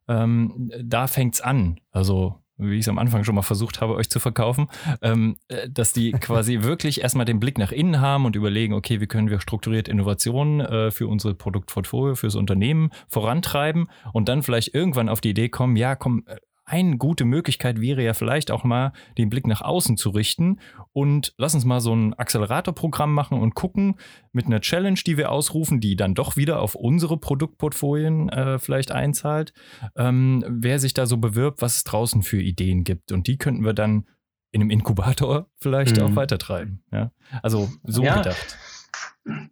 ähm, 0.07 0.71
da 0.83 1.05
fängt's 1.05 1.41
an. 1.41 1.79
Also 1.91 2.41
wie 2.57 2.75
ich 2.75 2.81
es 2.81 2.89
am 2.89 2.97
Anfang 2.97 3.23
schon 3.23 3.35
mal 3.35 3.41
versucht 3.41 3.81
habe, 3.81 3.95
euch 3.95 4.09
zu 4.09 4.19
verkaufen, 4.19 4.67
ähm, 5.01 5.37
äh, 5.47 5.69
dass 5.69 5.93
die 5.93 6.11
quasi 6.19 6.61
wirklich 6.61 7.01
erstmal 7.01 7.25
den 7.25 7.39
Blick 7.39 7.57
nach 7.57 7.71
innen 7.71 7.99
haben 7.99 8.25
und 8.25 8.35
überlegen, 8.35 8.73
okay, 8.73 9.01
wie 9.01 9.07
können 9.07 9.29
wir 9.29 9.39
strukturiert 9.39 9.87
Innovationen 9.87 10.61
äh, 10.61 10.91
für 10.91 11.07
unsere 11.07 11.35
Produktportfolio, 11.35 12.15
fürs 12.15 12.35
Unternehmen 12.35 12.91
vorantreiben 13.07 13.87
und 14.13 14.29
dann 14.29 14.43
vielleicht 14.43 14.73
irgendwann 14.73 15.09
auf 15.09 15.21
die 15.21 15.29
Idee 15.29 15.49
kommen, 15.49 15.75
ja, 15.75 15.95
komm, 15.95 16.23
äh, 16.27 16.37
eine 16.65 16.97
gute 16.97 17.25
Möglichkeit 17.25 17.79
wäre 17.79 18.03
ja 18.03 18.13
vielleicht 18.13 18.49
auch 18.49 18.63
mal 18.63 18.91
den 19.17 19.29
Blick 19.29 19.45
nach 19.45 19.61
außen 19.61 19.97
zu 19.97 20.09
richten 20.09 20.59
und 20.93 21.33
lass 21.37 21.53
uns 21.53 21.63
mal 21.63 21.79
so 21.79 21.95
ein 21.95 22.15
Accelerator-Programm 22.15 23.13
machen 23.13 23.39
und 23.39 23.53
gucken 23.53 23.95
mit 24.31 24.47
einer 24.47 24.61
Challenge, 24.61 24.99
die 25.05 25.17
wir 25.17 25.31
ausrufen, 25.31 25.79
die 25.79 25.95
dann 25.95 26.15
doch 26.15 26.37
wieder 26.37 26.61
auf 26.61 26.73
unsere 26.73 27.17
Produktportfolien 27.17 28.29
äh, 28.29 28.59
vielleicht 28.59 28.91
einzahlt, 28.91 29.53
ähm, 29.95 30.43
wer 30.47 30.79
sich 30.79 30.93
da 30.93 31.05
so 31.05 31.17
bewirbt, 31.17 31.61
was 31.61 31.77
es 31.77 31.83
draußen 31.83 32.23
für 32.23 32.41
Ideen 32.41 32.83
gibt. 32.83 33.11
Und 33.11 33.27
die 33.27 33.37
könnten 33.37 33.63
wir 33.63 33.73
dann 33.73 34.07
in 34.51 34.61
einem 34.61 34.71
Inkubator 34.71 35.49
vielleicht 35.57 35.97
mhm. 35.97 36.03
auch 36.03 36.15
weitertreiben. 36.15 36.83
Ja? 36.91 37.11
Also 37.43 37.69
so 37.83 38.03
ja. 38.03 38.17
gedacht. 38.17 38.57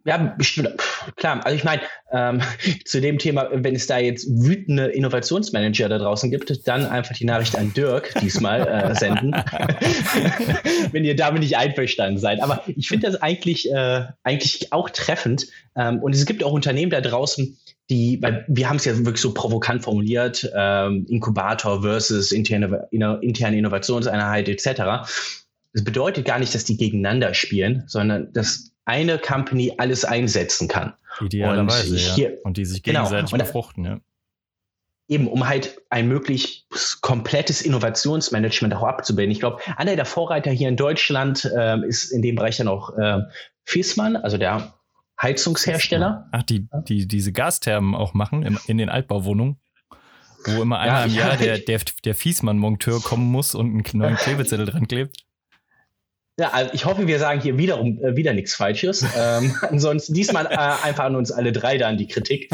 Ja, 0.04 0.34
bestimmt. 0.38 0.70
Klar, 1.16 1.44
also 1.44 1.56
ich 1.56 1.64
meine, 1.64 1.82
ähm, 2.12 2.40
zu 2.84 3.00
dem 3.00 3.18
Thema, 3.18 3.48
wenn 3.52 3.74
es 3.74 3.86
da 3.86 3.98
jetzt 3.98 4.28
wütende 4.28 4.86
Innovationsmanager 4.86 5.88
da 5.88 5.98
draußen 5.98 6.30
gibt, 6.30 6.66
dann 6.68 6.86
einfach 6.86 7.16
die 7.16 7.24
Nachricht 7.24 7.56
an 7.56 7.72
Dirk 7.74 8.14
diesmal 8.20 8.68
äh, 8.68 8.94
senden, 8.98 9.32
wenn 10.92 11.04
ihr 11.04 11.16
damit 11.16 11.42
nicht 11.42 11.56
einverstanden 11.56 12.18
seid. 12.18 12.40
Aber 12.40 12.62
ich 12.66 12.86
finde 12.88 13.08
das 13.08 13.20
eigentlich, 13.20 13.70
äh, 13.70 14.04
eigentlich 14.22 14.72
auch 14.72 14.90
treffend. 14.90 15.48
Ähm, 15.76 16.00
und 16.00 16.14
es 16.14 16.24
gibt 16.24 16.44
auch 16.44 16.52
Unternehmen 16.52 16.90
da 16.90 17.00
draußen, 17.00 17.58
die, 17.90 18.18
weil 18.22 18.44
wir 18.48 18.68
haben 18.68 18.76
es 18.76 18.84
ja 18.84 18.96
wirklich 18.98 19.20
so 19.20 19.34
provokant 19.34 19.82
formuliert, 19.82 20.50
ähm, 20.56 21.04
Inkubator 21.08 21.82
versus 21.82 22.30
interne, 22.30 22.88
interne 22.90 23.58
Innovationseinheit 23.58 24.48
etc. 24.48 25.08
Das 25.72 25.82
bedeutet 25.82 26.24
gar 26.24 26.38
nicht, 26.38 26.54
dass 26.54 26.64
die 26.64 26.76
gegeneinander 26.76 27.34
spielen, 27.34 27.82
sondern 27.86 28.32
dass 28.32 28.73
eine 28.84 29.18
Company 29.18 29.74
alles 29.78 30.04
einsetzen 30.04 30.68
kann. 30.68 30.94
Idealerweise, 31.20 31.94
und, 31.94 31.98
hier, 31.98 32.30
ja. 32.32 32.36
und 32.44 32.56
die 32.56 32.64
sich 32.64 32.82
genau. 32.82 33.00
gegenseitig 33.00 33.30
genau. 33.30 33.44
befruchten, 33.44 33.84
ja. 33.84 34.00
Eben, 35.06 35.28
um 35.28 35.46
halt 35.46 35.82
ein 35.90 36.08
möglichst 36.08 37.02
komplettes 37.02 37.60
Innovationsmanagement 37.60 38.72
auch 38.72 38.84
abzubilden. 38.84 39.32
Ich 39.32 39.40
glaube, 39.40 39.60
einer 39.76 39.96
der 39.96 40.06
Vorreiter 40.06 40.50
hier 40.50 40.70
in 40.70 40.76
Deutschland 40.76 41.44
äh, 41.44 41.76
ist 41.86 42.10
in 42.10 42.22
dem 42.22 42.36
Bereich 42.36 42.56
dann 42.56 42.68
auch 42.68 42.96
äh, 42.96 43.18
Fiesmann, 43.64 44.16
also 44.16 44.38
der 44.38 44.72
Heizungshersteller. 45.20 46.28
Ach, 46.32 46.42
die, 46.42 46.68
die 46.88 47.06
diese 47.06 47.32
Gasthermen 47.32 47.94
auch 47.94 48.14
machen 48.14 48.44
im, 48.44 48.58
in 48.66 48.78
den 48.78 48.88
Altbauwohnungen, 48.88 49.60
wo 50.46 50.62
immer 50.62 50.78
einmal 50.78 51.00
ja, 51.00 51.04
im 51.04 51.14
Jahr 51.14 51.36
der, 51.38 51.58
der, 51.58 51.80
der 52.04 52.14
Fiesmann-Monteur 52.14 53.02
kommen 53.02 53.30
muss 53.30 53.54
und 53.54 53.74
einen 53.74 53.84
neuen 53.92 54.16
Klebezettel 54.16 54.64
dran 54.64 54.88
klebt. 54.88 55.23
Ja, 56.38 56.50
also 56.50 56.70
ich 56.74 56.84
hoffe, 56.84 57.06
wir 57.06 57.18
sagen 57.18 57.40
hier 57.40 57.58
wiederum 57.58 58.02
äh, 58.02 58.16
wieder 58.16 58.32
nichts 58.32 58.54
Falsches. 58.54 59.04
ähm, 59.18 59.54
ansonsten 59.62 60.14
diesmal 60.14 60.46
äh, 60.46 60.56
einfach 60.56 61.04
an 61.04 61.16
uns 61.16 61.30
alle 61.30 61.52
drei 61.52 61.78
dann 61.78 61.96
die 61.96 62.08
Kritik. 62.08 62.50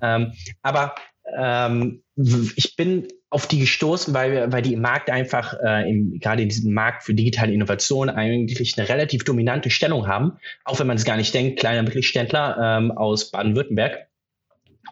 ähm, 0.00 0.32
aber 0.62 0.94
ähm, 1.36 2.02
ich 2.16 2.76
bin 2.76 3.08
auf 3.30 3.48
die 3.48 3.58
gestoßen, 3.58 4.14
weil, 4.14 4.52
weil 4.52 4.62
die 4.62 4.74
im 4.74 4.80
Markt 4.80 5.10
einfach, 5.10 5.54
äh, 5.62 5.90
im, 5.90 6.18
gerade 6.20 6.42
in 6.42 6.48
diesem 6.48 6.72
Markt 6.72 7.02
für 7.02 7.14
digitale 7.14 7.52
Innovation 7.52 8.08
eigentlich 8.08 8.78
eine 8.78 8.88
relativ 8.88 9.24
dominante 9.24 9.70
Stellung 9.70 10.06
haben, 10.06 10.38
auch 10.64 10.78
wenn 10.78 10.86
man 10.86 10.96
es 10.96 11.04
gar 11.04 11.16
nicht 11.16 11.34
denkt, 11.34 11.58
kleiner 11.58 11.82
Mittelständler 11.82 12.78
ähm, 12.78 12.92
aus 12.92 13.30
Baden-Württemberg. 13.32 14.06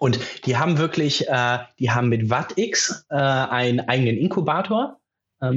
Und 0.01 0.19
die 0.45 0.57
haben 0.57 0.79
wirklich, 0.79 1.29
äh, 1.29 1.59
die 1.79 1.93
haben 1.93 2.09
mit 2.09 2.29
WattX 2.29 3.07
äh, 3.11 3.15
einen 3.15 3.81
eigenen 3.81 4.17
Inkubator, 4.17 4.99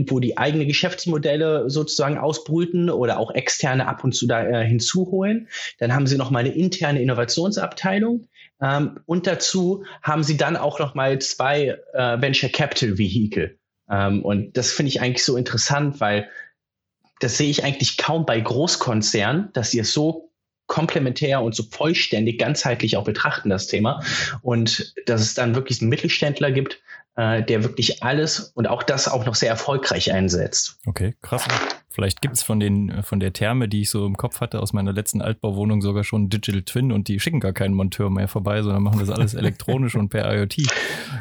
wo 0.07 0.19
die 0.19 0.37
eigene 0.37 0.65
Geschäftsmodelle 0.65 1.69
sozusagen 1.69 2.17
ausbrüten 2.17 2.89
oder 2.89 3.19
auch 3.19 3.31
externe 3.31 3.87
ab 3.87 4.03
und 4.03 4.13
zu 4.13 4.27
da 4.27 4.43
äh, 4.43 4.65
hinzuholen. 4.65 5.47
Dann 5.79 5.93
haben 5.93 6.07
sie 6.07 6.17
noch 6.17 6.31
mal 6.31 6.39
eine 6.39 6.53
interne 6.53 7.01
Innovationsabteilung. 7.01 8.27
Ähm, 8.61 8.99
und 9.05 9.27
dazu 9.27 9.83
haben 10.01 10.23
sie 10.23 10.37
dann 10.37 10.57
auch 10.57 10.79
noch 10.79 10.95
mal 10.95 11.19
zwei 11.19 11.77
äh, 11.93 12.21
Venture 12.21 12.49
Capital 12.49 12.97
Vehicle. 12.97 13.57
Ähm, 13.89 14.23
und 14.23 14.57
das 14.57 14.71
finde 14.71 14.89
ich 14.89 15.01
eigentlich 15.01 15.23
so 15.23 15.37
interessant, 15.37 15.99
weil 15.99 16.29
das 17.19 17.37
sehe 17.37 17.49
ich 17.49 17.63
eigentlich 17.63 17.97
kaum 17.97 18.25
bei 18.25 18.39
Großkonzernen, 18.39 19.49
dass 19.53 19.71
sie 19.71 19.79
es 19.79 19.91
so 19.91 20.27
komplementär 20.67 21.41
und 21.41 21.55
so 21.55 21.63
vollständig, 21.63 22.39
ganzheitlich 22.39 22.97
auch 22.97 23.05
betrachten, 23.05 23.49
das 23.49 23.67
Thema. 23.67 24.03
Und 24.41 24.93
dass 25.05 25.21
es 25.21 25.33
dann 25.33 25.55
wirklich 25.55 25.81
einen 25.81 25.89
Mittelständler 25.89 26.51
gibt, 26.51 26.81
äh, 27.17 27.43
der 27.43 27.63
wirklich 27.63 28.03
alles 28.03 28.39
und 28.39 28.67
auch 28.67 28.83
das 28.83 29.07
auch 29.07 29.25
noch 29.25 29.35
sehr 29.35 29.49
erfolgreich 29.49 30.13
einsetzt. 30.13 30.77
Okay, 30.85 31.15
krass. 31.21 31.43
Vielleicht 31.97 32.21
gibt 32.21 32.35
es 32.35 32.43
von, 32.43 32.59
den, 32.59 33.01
von 33.01 33.19
der 33.19 33.33
Therme, 33.33 33.67
die 33.67 33.81
ich 33.81 33.89
so 33.89 34.05
im 34.05 34.17
Kopf 34.17 34.39
hatte, 34.39 34.59
aus 34.59 34.71
meiner 34.71 34.93
letzten 34.93 35.19
Altbauwohnung 35.19 35.81
sogar 35.81 36.03
schon 36.03 36.29
Digital 36.29 36.61
Twin 36.61 36.91
und 36.91 37.07
die 37.07 37.19
schicken 37.19 37.39
gar 37.39 37.53
keinen 37.53 37.73
Monteur 37.73 38.11
mehr 38.11 38.27
vorbei, 38.27 38.61
sondern 38.61 38.83
machen 38.83 38.99
das 38.99 39.09
alles 39.09 39.33
elektronisch 39.33 39.95
und 39.95 40.09
per 40.09 40.31
IoT. 40.31 40.57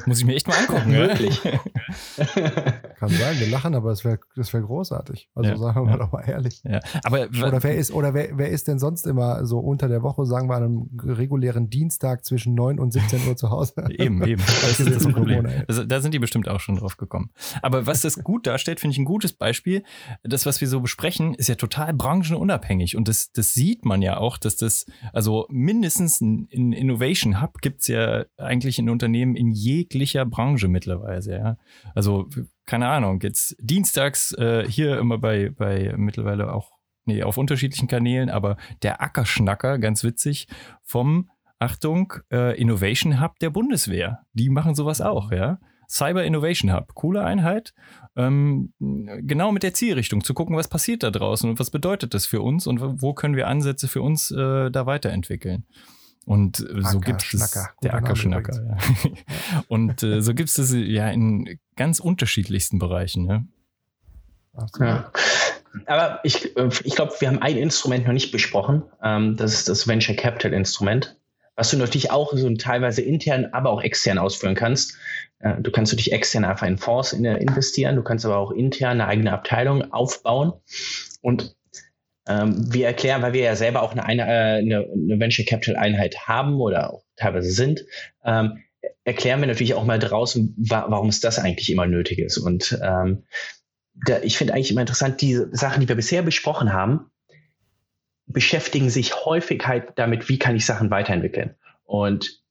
Muss 0.05 0.19
ich 0.19 0.27
mir 0.27 0.35
echt 0.35 0.47
mal 0.47 0.59
angucken. 0.59 0.93
Wirklich. 0.93 1.41
Kann 2.99 3.09
sein, 3.09 3.41
wir 3.41 3.49
lachen, 3.49 3.75
aber 3.75 3.89
das 3.89 4.05
wäre 4.05 4.19
das 4.37 4.53
wär 4.53 4.61
großartig. 4.61 5.31
Also 5.35 5.49
Ja, 5.49 5.57
sagen 5.57 5.77
wir 5.77 5.85
mal 5.85 5.91
ja. 5.93 5.97
doch 5.97 6.13
mal 6.13 6.29
ehrlich. 6.29 6.61
Ja. 6.63 6.81
Aber 7.05 7.23
Oder 7.23 7.63
wer 7.63 7.75
ist, 7.75 7.91
oder 7.91 8.13
wer, 8.13 8.37
wer 8.37 8.51
ist 8.51 8.69
denn 8.69 8.79
sonst 8.79 9.07
immer 9.07 9.47
so 9.47 9.59
unter 9.59 9.89
der 9.89 10.03
Woche, 10.03 10.27
sagen 10.27 10.51
wir, 10.51 10.57
an 10.57 10.63
einem 10.63 10.91
regulären 11.03 11.71
Dienstag 11.71 12.27
zwischen 12.27 12.55
9 12.55 12.79
und 12.79 12.93
17 12.93 13.27
Uhr 13.27 13.37
zu 13.37 13.49
Hause? 13.49 13.87
Eben, 13.89 14.23
eben. 14.25 14.43
Das 14.45 14.79
ist 14.79 14.95
das 14.95 15.11
Problem. 15.11 15.47
Also, 15.69 15.85
da 15.85 16.03
sind 16.03 16.13
die 16.13 16.19
bestimmt 16.19 16.49
auch 16.49 16.61
schon 16.61 16.77
drauf 16.77 16.99
gekommen. 16.99 17.31
Aber 17.63 17.87
was 17.87 18.03
das 18.03 18.23
gut 18.23 18.47
darstellt, 18.47 18.81
finde 18.81 18.93
ich 18.93 18.99
ein 18.99 19.07
gutes 19.07 19.33
Beispiel. 19.33 19.83
Das, 20.23 20.45
was 20.45 20.61
wir 20.61 20.66
so 20.67 20.81
besprechen, 20.81 21.35
ist 21.35 21.49
ja 21.49 21.55
total 21.55 21.93
branchenunabhängig. 21.93 22.97
Und 22.97 23.09
das, 23.09 23.33
das 23.33 23.55
sieht 23.55 23.85
man 23.85 24.03
ja 24.03 24.17
auch, 24.19 24.39
dass 24.39 24.57
das, 24.57 24.87
also 25.13 25.47
mindestens 25.49 26.21
ein 26.21 26.49
Innovation 26.73 27.41
Hub 27.41 27.61
gibt's 27.61 27.89
ja 27.89 28.25
eigentlich 28.37 28.79
in 28.79 28.91
Unternehmen 28.91 29.37
in 29.37 29.51
jeglicher 29.51 30.25
Branche 30.25 30.69
mittlerweile. 30.69 31.39
Ja. 31.39 31.57
Also, 31.95 32.29
keine 32.67 32.89
Ahnung, 32.89 33.21
jetzt 33.23 33.57
dienstags 33.61 34.33
äh, 34.33 34.67
hier 34.69 34.99
immer 34.99 35.19
bei, 35.19 35.51
bei 35.51 35.95
mittlerweile 35.97 36.53
auch, 36.53 36.73
nee, 37.05 37.23
auf 37.23 37.39
unterschiedlichen 37.39 37.89
Kanälen, 37.89 38.31
aber 38.31 38.57
der 38.83 39.01
Ackerschnacker, 39.03 39.79
ganz 39.79 40.05
witzig, 40.05 40.49
vom 40.83 41.31
Achtung, 41.59 42.13
äh, 42.31 42.61
Innovation 42.61 43.21
Hub 43.21 43.39
der 43.39 43.51
Bundeswehr. 43.51 44.21
Die 44.33 44.51
machen 44.51 44.75
sowas 44.75 45.01
auch, 45.01 45.33
ja. 45.33 45.59
Cyber 45.89 46.25
Innovation 46.25 46.73
Hub, 46.73 46.95
coole 46.95 47.25
Einheit. 47.25 47.75
Ähm, 48.17 48.73
genau 48.79 49.53
mit 49.53 49.63
der 49.63 49.75
Zielrichtung, 49.75 50.25
zu 50.25 50.33
gucken, 50.33 50.57
was 50.57 50.69
passiert 50.69 51.03
da 51.03 51.11
draußen 51.11 51.49
und 51.51 51.59
was 51.59 51.71
bedeutet 51.71 52.15
das 52.15 52.27
für 52.27 52.41
uns 52.41 52.67
und 52.67 52.81
wo 53.03 53.13
können 53.13 53.37
wir 53.37 53.47
Ansätze 53.47 53.89
für 53.89 54.03
uns 54.03 54.31
äh, 54.31 54.71
da 54.71 54.87
weiterentwickeln. 54.87 55.67
Und 56.25 56.61
äh, 56.61 56.83
so 56.83 56.99
gibt 56.99 57.23
es 57.23 57.41
Ackerschnacker, 57.41 57.75
der 57.83 57.95
Ackerschnacker. 57.95 58.65
Ja. 58.65 59.63
und 59.69 60.03
äh, 60.03 60.21
so 60.23 60.35
gibt 60.35 60.49
es 60.49 60.57
das 60.57 60.73
ja 60.73 61.09
in 61.11 61.59
ganz 61.77 62.01
unterschiedlichsten 62.01 62.79
Bereichen. 62.81 63.27
Ne? 63.27 63.47
Ja. 64.81 65.13
Aber 65.87 66.21
ich, 66.25 66.57
äh, 66.57 66.69
ich 66.85 66.97
glaube, 66.97 67.13
wir 67.21 67.29
haben 67.29 67.43
ein 67.43 67.57
Instrument 67.57 68.07
noch 68.07 68.13
nicht 68.13 68.33
besprochen. 68.33 68.83
Ähm, 69.03 69.37
das 69.37 69.55
ist 69.55 69.69
das 69.69 69.87
Venture 69.87 70.17
Capital 70.17 70.53
Instrument, 70.53 71.17
was 71.57 71.71
du 71.71 71.79
natürlich 71.79 72.11
auch 72.11 72.33
so 72.35 72.55
teilweise 72.55 73.03
intern, 73.03 73.47
aber 73.53 73.71
auch 73.71 73.83
extern 73.83 74.19
ausführen 74.19 74.55
kannst. 74.55 74.97
Äh, 75.41 75.55
Du 75.63 75.71
kannst 75.71 75.93
natürlich 75.93 76.13
extern 76.13 76.45
einfach 76.45 76.67
in 76.67 76.79
Fonds 76.79 77.13
in- 77.13 77.25
investieren, 77.25 77.97
du 77.97 78.03
kannst 78.03 78.25
aber 78.25 78.37
auch 78.39 78.53
intern 78.53 79.01
eine 79.01 79.07
eigene 79.07 79.33
Abteilung 79.33 79.93
aufbauen. 79.93 80.53
Und 81.23 81.57
ähm, 82.29 82.73
wir 82.73 82.87
erklären, 82.87 83.23
weil 83.23 83.33
wir 83.33 83.43
ja 83.43 83.57
selber 83.57 83.83
auch 83.83 83.95
eine, 83.97 84.23
äh, 84.23 84.59
eine, 84.59 84.87
eine 84.93 85.21
Venture 85.21 85.45
Capital 85.45 85.77
Einheit 85.77 86.27
haben 86.27 86.61
oder 86.61 86.93
auch 86.93 87.05
teilweise 87.17 87.51
sind, 87.51 87.85
ähm, 88.25 88.59
erklären 89.05 89.41
wir 89.41 89.47
natürlich 89.47 89.75
auch 89.75 89.85
mal 89.85 89.99
draußen, 89.99 90.55
wa 90.59 90.87
warum 90.89 91.09
es 91.09 91.21
das 91.21 91.39
eigentlich 91.39 91.71
immer 91.71 91.87
nötig 91.87 92.19
ist. 92.19 92.39
Und 92.39 92.79
ähm, 92.83 93.25
da, 94.07 94.21
ich 94.23 94.37
finde 94.37 94.55
eigentlich 94.55 94.73
immer 94.73 94.83
interessant, 94.83 95.21
diese 95.21 95.49
Sachen, 95.53 95.81
die 95.81 95.89
wir 95.89 95.97
bisher 95.97 96.23
besprochen 96.23 96.73
haben, 96.73 97.11
beschäftigen 98.27 98.91
sich 98.91 99.25
häufig 99.25 99.67
halt 99.67 99.93
damit, 99.97 100.29
wie 100.29 100.39
kann 100.39 100.57
ich 100.57 100.67
Sachen 100.67 100.91
weiterentwickeln. 100.91 101.55
Und 101.85 102.43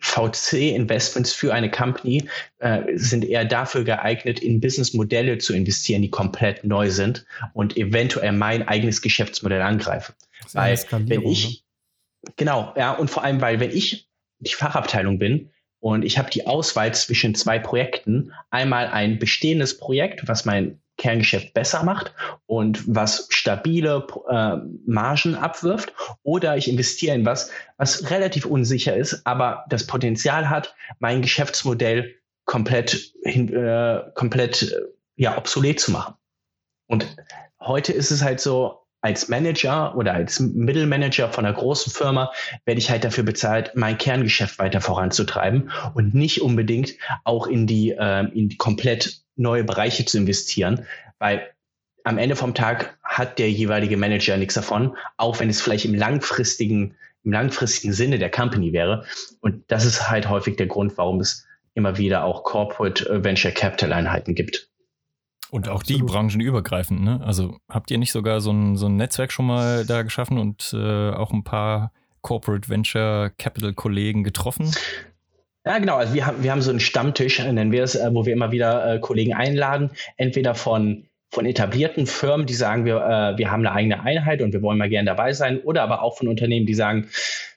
VC-Investments 0.00 1.32
für 1.32 1.52
eine 1.52 1.70
Company 1.70 2.28
äh, 2.58 2.82
sind 2.94 3.24
eher 3.24 3.44
dafür 3.44 3.84
geeignet, 3.84 4.40
in 4.40 4.60
Businessmodelle 4.60 5.38
zu 5.38 5.52
investieren, 5.52 6.02
die 6.02 6.10
komplett 6.10 6.64
neu 6.64 6.90
sind 6.90 7.26
und 7.52 7.76
eventuell 7.76 8.32
mein 8.32 8.66
eigenes 8.66 9.02
Geschäftsmodell 9.02 9.60
angreifen. 9.60 10.14
Weil 10.52 10.78
wenn 10.90 11.26
ich, 11.26 11.64
genau, 12.36 12.72
ja, 12.76 12.92
und 12.92 13.10
vor 13.10 13.24
allem, 13.24 13.40
weil 13.40 13.60
wenn 13.60 13.70
ich 13.70 14.08
die 14.38 14.54
Fachabteilung 14.54 15.18
bin 15.18 15.50
und 15.80 16.02
ich 16.02 16.18
habe 16.18 16.30
die 16.30 16.46
Auswahl 16.46 16.94
zwischen 16.94 17.34
zwei 17.34 17.58
Projekten, 17.58 18.32
einmal 18.50 18.86
ein 18.86 19.18
bestehendes 19.18 19.76
Projekt, 19.76 20.26
was 20.28 20.46
mein 20.46 20.80
Kerngeschäft 21.00 21.54
besser 21.54 21.82
macht 21.82 22.12
und 22.44 22.84
was 22.86 23.26
stabile 23.30 24.06
äh, 24.28 24.56
Margen 24.86 25.34
abwirft, 25.34 25.94
oder 26.22 26.58
ich 26.58 26.68
investiere 26.68 27.14
in 27.14 27.24
was, 27.24 27.50
was 27.78 28.10
relativ 28.10 28.44
unsicher 28.44 28.94
ist, 28.94 29.26
aber 29.26 29.64
das 29.70 29.86
Potenzial 29.86 30.50
hat, 30.50 30.74
mein 30.98 31.22
Geschäftsmodell 31.22 32.16
komplett, 32.44 33.14
hin, 33.24 33.50
äh, 33.50 34.02
komplett 34.14 34.62
äh, 34.62 34.82
ja, 35.16 35.38
obsolet 35.38 35.80
zu 35.80 35.90
machen. 35.90 36.16
Und 36.86 37.16
heute 37.60 37.94
ist 37.94 38.10
es 38.10 38.22
halt 38.22 38.40
so, 38.40 38.79
als 39.02 39.28
Manager 39.28 39.96
oder 39.96 40.12
als 40.12 40.40
Mittelmanager 40.40 41.30
von 41.30 41.46
einer 41.46 41.54
großen 41.54 41.92
Firma 41.92 42.32
werde 42.64 42.80
ich 42.80 42.90
halt 42.90 43.04
dafür 43.04 43.24
bezahlt, 43.24 43.72
mein 43.74 43.98
Kerngeschäft 43.98 44.58
weiter 44.58 44.80
voranzutreiben 44.80 45.70
und 45.94 46.14
nicht 46.14 46.42
unbedingt 46.42 46.94
auch 47.24 47.46
in 47.46 47.66
die, 47.66 47.90
äh, 47.92 48.26
in 48.34 48.48
die 48.48 48.56
komplett 48.56 49.22
neue 49.36 49.64
Bereiche 49.64 50.04
zu 50.04 50.18
investieren, 50.18 50.86
weil 51.18 51.48
am 52.04 52.18
Ende 52.18 52.36
vom 52.36 52.54
Tag 52.54 52.98
hat 53.02 53.38
der 53.38 53.50
jeweilige 53.50 53.96
Manager 53.96 54.36
nichts 54.36 54.54
davon, 54.54 54.96
auch 55.16 55.40
wenn 55.40 55.50
es 55.50 55.60
vielleicht 55.60 55.84
im 55.84 55.94
langfristigen, 55.94 56.96
im 57.24 57.32
langfristigen 57.32 57.92
Sinne 57.92 58.18
der 58.18 58.30
Company 58.30 58.72
wäre. 58.72 59.04
Und 59.40 59.64
das 59.68 59.84
ist 59.84 60.10
halt 60.10 60.28
häufig 60.28 60.56
der 60.56 60.66
Grund, 60.66 60.96
warum 60.96 61.20
es 61.20 61.46
immer 61.74 61.98
wieder 61.98 62.24
auch 62.24 62.44
Corporate 62.44 63.08
äh, 63.08 63.24
Venture 63.24 63.52
Capital 63.52 63.92
Einheiten 63.92 64.34
gibt. 64.34 64.69
Und 65.50 65.68
auch 65.68 65.82
die 65.82 65.94
Absolut. 65.94 66.12
branchenübergreifend, 66.12 67.02
ne? 67.02 67.20
Also 67.24 67.56
habt 67.68 67.90
ihr 67.90 67.98
nicht 67.98 68.12
sogar 68.12 68.40
so 68.40 68.52
ein, 68.52 68.76
so 68.76 68.86
ein 68.86 68.96
Netzwerk 68.96 69.32
schon 69.32 69.46
mal 69.46 69.84
da 69.84 70.02
geschaffen 70.02 70.38
und 70.38 70.72
äh, 70.72 71.10
auch 71.10 71.32
ein 71.32 71.42
paar 71.42 71.92
Corporate 72.22 72.68
Venture 72.68 73.30
Capital 73.36 73.72
Kollegen 73.72 74.22
getroffen? 74.22 74.70
Ja, 75.66 75.78
genau. 75.78 75.96
Also 75.96 76.14
wir 76.14 76.26
haben, 76.26 76.42
wir 76.42 76.52
haben 76.52 76.62
so 76.62 76.70
einen 76.70 76.80
Stammtisch, 76.80 77.40
äh, 77.40 77.52
nennen 77.52 77.72
wir 77.72 77.82
es, 77.82 77.94
äh, 77.94 78.10
wo 78.12 78.24
wir 78.24 78.32
immer 78.32 78.52
wieder 78.52 78.94
äh, 78.94 78.98
Kollegen 79.00 79.34
einladen, 79.34 79.90
entweder 80.16 80.54
von, 80.54 81.06
von 81.30 81.46
etablierten 81.46 82.06
Firmen, 82.06 82.46
die 82.46 82.54
sagen, 82.54 82.84
wir, 82.84 82.96
äh, 82.96 83.38
wir 83.38 83.50
haben 83.50 83.66
eine 83.66 83.72
eigene 83.72 84.02
Einheit 84.02 84.42
und 84.42 84.52
wir 84.52 84.62
wollen 84.62 84.78
mal 84.78 84.88
gerne 84.88 85.06
dabei 85.06 85.32
sein, 85.32 85.60
oder 85.60 85.82
aber 85.82 86.02
auch 86.02 86.16
von 86.16 86.28
Unternehmen, 86.28 86.66
die 86.66 86.74
sagen, 86.74 87.08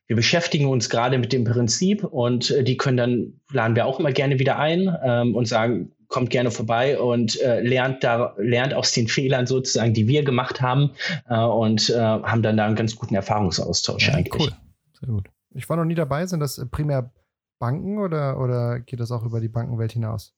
wir 0.08 0.18
beschäftigen 0.18 0.68
uns 0.68 0.90
gerade 0.90 1.18
mit 1.18 1.32
dem 1.32 1.46
Prinzip 1.46 2.04
und 2.04 2.52
äh, 2.52 2.64
die 2.64 2.76
können 2.76 2.98
dann, 2.98 3.34
laden 3.52 3.76
wir 3.76 3.86
auch 3.86 4.00
immer 4.00 4.12
gerne 4.12 4.38
wieder 4.38 4.60
ein 4.60 4.94
ähm, 5.04 5.36
und 5.36 5.48
sagen, 5.48 5.92
kommt 6.14 6.30
gerne 6.30 6.52
vorbei 6.52 7.00
und 7.00 7.42
äh, 7.42 7.60
lernt 7.62 8.04
da, 8.04 8.36
lernt 8.38 8.76
aus 8.76 8.92
den 8.92 9.08
Fehlern 9.08 9.48
sozusagen, 9.48 9.96
die 9.96 10.08
wir 10.08 10.24
gemacht 10.24 10.62
haben 10.62 10.92
äh, 11.28 11.36
und 11.36 11.90
äh, 11.90 11.98
haben 11.98 12.44
dann 12.44 12.56
da 12.56 12.68
einen 12.68 12.76
ganz 12.76 12.96
guten 12.96 13.16
Erfahrungsaustausch 13.16 14.10
eigentlich. 14.10 14.40
cool. 14.40 14.52
Sehr 15.00 15.10
gut. 15.10 15.28
Ich 15.56 15.68
war 15.70 15.76
noch 15.76 15.86
nie 15.86 15.96
dabei. 15.96 16.28
Sind 16.28 16.40
das 16.40 16.64
primär 16.70 17.12
Banken 17.58 17.98
oder, 17.98 18.40
oder 18.40 18.80
geht 18.80 19.00
das 19.00 19.12
auch 19.12 19.24
über 19.24 19.42
die 19.42 19.50
Bankenwelt 19.50 19.94
hinaus? 19.94 20.36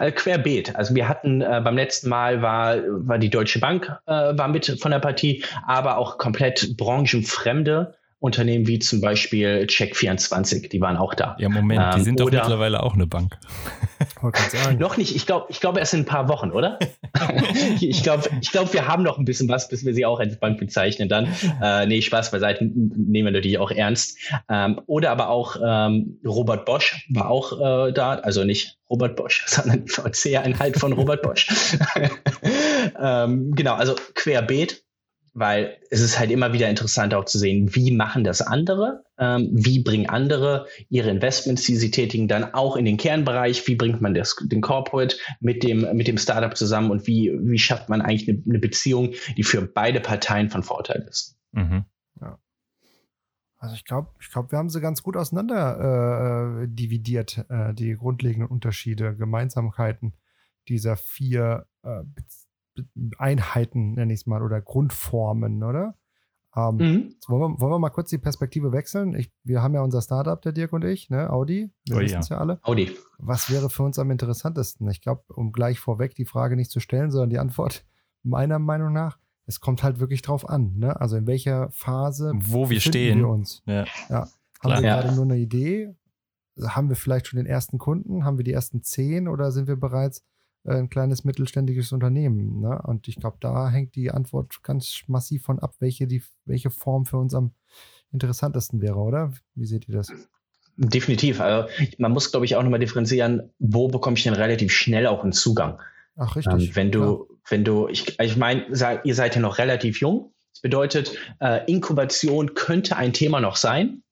Also 0.00 0.14
querbeet. 0.16 0.74
Also 0.74 0.96
wir 0.96 1.08
hatten 1.08 1.40
äh, 1.40 1.60
beim 1.62 1.76
letzten 1.76 2.08
Mal 2.08 2.42
war, 2.42 2.78
war 2.88 3.18
die 3.18 3.30
Deutsche 3.30 3.60
Bank 3.60 3.96
äh, 4.06 4.36
war 4.36 4.48
mit 4.48 4.76
von 4.80 4.90
der 4.90 4.98
Partie, 4.98 5.44
aber 5.66 5.98
auch 5.98 6.18
komplett 6.18 6.76
branchenfremde 6.76 7.94
Unternehmen 8.24 8.66
wie 8.66 8.78
zum 8.78 9.02
Beispiel 9.02 9.66
Check24, 9.68 10.70
die 10.70 10.80
waren 10.80 10.96
auch 10.96 11.12
da. 11.12 11.36
Ja, 11.38 11.50
Moment, 11.50 11.94
die 11.94 11.98
Ähm, 11.98 12.04
sind 12.04 12.20
doch 12.20 12.30
mittlerweile 12.30 12.82
auch 12.82 12.94
eine 12.94 13.06
Bank. 13.06 13.38
Noch 14.78 14.96
nicht, 14.96 15.14
ich 15.14 15.26
glaube, 15.26 15.46
ich 15.50 15.60
glaube 15.60 15.78
erst 15.78 15.92
in 15.92 16.00
ein 16.00 16.06
paar 16.06 16.28
Wochen, 16.30 16.50
oder? 16.50 16.78
ich 17.80 18.02
glaube, 18.02 18.24
ich 18.40 18.50
glaube, 18.50 18.72
wir 18.72 18.88
haben 18.88 19.02
noch 19.02 19.18
ein 19.18 19.26
bisschen 19.26 19.48
was, 19.50 19.68
bis 19.68 19.84
wir 19.84 19.92
sie 19.92 20.06
auch 20.06 20.20
als 20.20 20.38
Bank 20.38 20.58
bezeichnen 20.58 21.10
dann. 21.10 21.28
Äh, 21.62 21.86
nee, 21.86 22.00
Spaß 22.00 22.30
beiseite, 22.30 22.64
nehmen 22.64 23.26
wir 23.26 23.32
natürlich 23.32 23.58
auch 23.58 23.70
ernst. 23.70 24.18
Ähm, 24.48 24.80
oder 24.86 25.10
aber 25.10 25.28
auch 25.28 25.56
ähm, 25.62 26.18
Robert 26.24 26.64
Bosch 26.64 27.06
war 27.10 27.30
auch 27.30 27.52
äh, 27.88 27.92
da, 27.92 28.14
also 28.14 28.44
nicht 28.44 28.78
Robert 28.88 29.16
Bosch, 29.16 29.44
sondern 29.46 29.84
die 29.84 29.90
VC-Einheit 29.90 30.78
von 30.78 30.94
Robert 30.94 31.20
Bosch. 31.20 31.46
ähm, 32.98 33.54
genau, 33.54 33.74
also 33.74 33.94
querbeet. 34.14 34.83
Weil 35.34 35.78
es 35.90 36.00
ist 36.00 36.18
halt 36.18 36.30
immer 36.30 36.52
wieder 36.52 36.70
interessant 36.70 37.12
auch 37.12 37.24
zu 37.24 37.38
sehen, 37.38 37.74
wie 37.74 37.90
machen 37.90 38.22
das 38.22 38.40
andere, 38.40 39.04
ähm, 39.18 39.50
wie 39.52 39.82
bringen 39.82 40.08
andere 40.08 40.66
ihre 40.88 41.10
Investments, 41.10 41.64
die 41.64 41.74
sie 41.74 41.90
tätigen, 41.90 42.28
dann 42.28 42.54
auch 42.54 42.76
in 42.76 42.84
den 42.84 42.96
Kernbereich, 42.96 43.66
wie 43.66 43.74
bringt 43.74 44.00
man 44.00 44.14
das, 44.14 44.36
den 44.40 44.60
Corporate 44.60 45.16
mit 45.40 45.64
dem, 45.64 45.96
mit 45.96 46.06
dem 46.06 46.18
Startup 46.18 46.56
zusammen 46.56 46.92
und 46.92 47.08
wie, 47.08 47.32
wie 47.42 47.58
schafft 47.58 47.88
man 47.88 48.00
eigentlich 48.00 48.28
eine, 48.28 48.42
eine 48.48 48.58
Beziehung, 48.60 49.14
die 49.36 49.42
für 49.42 49.62
beide 49.62 50.00
Parteien 50.00 50.50
von 50.50 50.62
Vorteil 50.62 51.04
ist. 51.08 51.36
Mhm. 51.50 51.84
Ja. 52.20 52.38
Also 53.58 53.74
ich 53.74 53.84
glaube, 53.84 54.10
ich 54.20 54.30
glaube, 54.30 54.52
wir 54.52 54.58
haben 54.58 54.70
sie 54.70 54.80
ganz 54.80 55.02
gut 55.02 55.16
auseinander 55.16 56.62
äh, 56.62 56.68
dividiert, 56.68 57.44
äh, 57.48 57.74
die 57.74 57.94
grundlegenden 57.94 58.48
Unterschiede, 58.48 59.16
Gemeinsamkeiten 59.16 60.14
dieser 60.68 60.96
vier 60.96 61.66
äh, 61.82 62.02
Einheiten, 63.18 63.92
nenne 63.92 64.12
ich 64.12 64.20
es 64.20 64.26
mal, 64.26 64.42
oder 64.42 64.60
Grundformen, 64.60 65.62
oder? 65.62 65.96
Ähm, 66.56 66.76
mhm. 66.76 67.14
wollen, 67.26 67.40
wir, 67.40 67.60
wollen, 67.60 67.72
wir, 67.72 67.78
mal 67.78 67.90
kurz 67.90 68.10
die 68.10 68.18
Perspektive 68.18 68.72
wechseln? 68.72 69.14
Ich, 69.14 69.32
wir 69.42 69.60
haben 69.62 69.74
ja 69.74 69.82
unser 69.82 70.00
Startup, 70.00 70.40
der 70.40 70.52
Dirk 70.52 70.72
und 70.72 70.84
ich, 70.84 71.10
ne? 71.10 71.30
Audi. 71.30 71.70
Wir 71.86 71.96
oh, 71.96 72.00
wissen 72.00 72.20
es 72.20 72.28
ja. 72.28 72.36
ja 72.36 72.40
alle. 72.40 72.60
Audi. 72.62 72.92
Was 73.18 73.50
wäre 73.50 73.70
für 73.70 73.82
uns 73.82 73.98
am 73.98 74.10
interessantesten? 74.10 74.88
Ich 74.88 75.00
glaube, 75.00 75.22
um 75.34 75.50
gleich 75.50 75.80
vorweg 75.80 76.14
die 76.14 76.26
Frage 76.26 76.54
nicht 76.54 76.70
zu 76.70 76.78
stellen, 76.78 77.10
sondern 77.10 77.30
die 77.30 77.38
Antwort 77.38 77.84
meiner 78.22 78.58
Meinung 78.58 78.92
nach, 78.92 79.18
es 79.46 79.60
kommt 79.60 79.82
halt 79.82 79.98
wirklich 79.98 80.22
drauf 80.22 80.48
an, 80.48 80.76
ne? 80.76 81.00
Also 81.00 81.16
in 81.16 81.26
welcher 81.26 81.70
Phase 81.70 82.32
wo 82.36 82.70
wir 82.70 82.80
stehen 82.80 83.18
wir 83.18 83.28
uns. 83.28 83.62
Ja. 83.66 83.84
ja. 84.08 84.20
Haben 84.20 84.30
Klar, 84.60 84.82
wir 84.82 84.88
ja. 84.88 85.00
gerade 85.00 85.14
nur 85.14 85.24
eine 85.24 85.36
Idee? 85.36 85.94
Haben 86.62 86.88
wir 86.88 86.96
vielleicht 86.96 87.26
schon 87.26 87.36
den 87.36 87.46
ersten 87.46 87.78
Kunden? 87.78 88.24
Haben 88.24 88.38
wir 88.38 88.44
die 88.44 88.52
ersten 88.52 88.82
zehn 88.82 89.26
oder 89.26 89.50
sind 89.50 89.66
wir 89.66 89.76
bereits 89.76 90.24
ein 90.66 90.88
kleines 90.88 91.24
mittelständisches 91.24 91.92
Unternehmen. 91.92 92.60
Ne? 92.60 92.80
Und 92.84 93.08
ich 93.08 93.16
glaube, 93.16 93.36
da 93.40 93.68
hängt 93.70 93.94
die 93.94 94.10
Antwort 94.10 94.62
ganz 94.62 95.02
massiv 95.06 95.44
von 95.44 95.58
ab, 95.58 95.74
welche, 95.78 96.06
die, 96.06 96.22
welche 96.44 96.70
Form 96.70 97.06
für 97.06 97.18
uns 97.18 97.34
am 97.34 97.52
interessantesten 98.12 98.80
wäre, 98.80 98.96
oder? 98.96 99.32
Wie 99.54 99.66
seht 99.66 99.88
ihr 99.88 99.94
das? 99.94 100.12
Definitiv. 100.76 101.40
Also 101.40 101.68
man 101.98 102.12
muss, 102.12 102.30
glaube 102.30 102.46
ich, 102.46 102.56
auch 102.56 102.62
nochmal 102.62 102.80
differenzieren, 102.80 103.50
wo 103.58 103.88
bekomme 103.88 104.16
ich 104.16 104.24
denn 104.24 104.34
relativ 104.34 104.72
schnell 104.72 105.06
auch 105.06 105.22
einen 105.22 105.32
Zugang? 105.32 105.80
Ach, 106.16 106.36
richtig. 106.36 106.68
Ähm, 106.68 106.76
wenn 106.76 106.92
du, 106.92 107.00
ja. 107.02 107.36
wenn 107.48 107.64
du, 107.64 107.88
ich, 107.88 108.18
ich 108.18 108.36
meine, 108.36 108.66
ihr 109.04 109.14
seid 109.14 109.34
ja 109.34 109.40
noch 109.40 109.58
relativ 109.58 110.00
jung. 110.00 110.32
Das 110.52 110.62
bedeutet, 110.62 111.16
äh, 111.40 111.70
Inkubation 111.70 112.54
könnte 112.54 112.96
ein 112.96 113.12
Thema 113.12 113.40
noch 113.40 113.56
sein. 113.56 114.02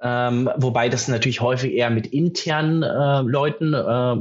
Ähm, 0.00 0.48
wobei 0.56 0.88
das 0.88 1.08
natürlich 1.08 1.40
häufig 1.40 1.72
eher 1.72 1.90
mit 1.90 2.06
internen 2.06 2.82
äh, 2.82 3.20
Leuten 3.20 3.74
äh, 3.74 4.16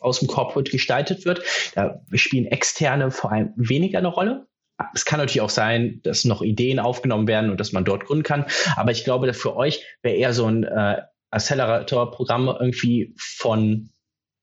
aus 0.00 0.20
dem 0.20 0.28
Corporate 0.28 0.70
gestaltet 0.70 1.24
wird. 1.24 1.42
Da 1.74 2.00
spielen 2.14 2.46
externe 2.46 3.10
vor 3.10 3.32
allem 3.32 3.52
weniger 3.56 3.98
eine 3.98 4.08
Rolle. 4.08 4.46
Es 4.94 5.04
kann 5.04 5.18
natürlich 5.18 5.42
auch 5.42 5.50
sein, 5.50 6.00
dass 6.02 6.24
noch 6.24 6.42
Ideen 6.42 6.78
aufgenommen 6.78 7.28
werden 7.28 7.50
und 7.50 7.60
dass 7.60 7.72
man 7.72 7.84
dort 7.84 8.06
gründen 8.06 8.24
kann. 8.24 8.46
Aber 8.76 8.90
ich 8.90 9.04
glaube, 9.04 9.32
für 9.34 9.56
euch 9.56 9.84
wäre 10.02 10.16
eher 10.16 10.32
so 10.32 10.46
ein 10.46 10.64
äh, 10.64 11.02
Accelerator-Programm 11.30 12.48
irgendwie 12.48 13.14
von, 13.18 13.90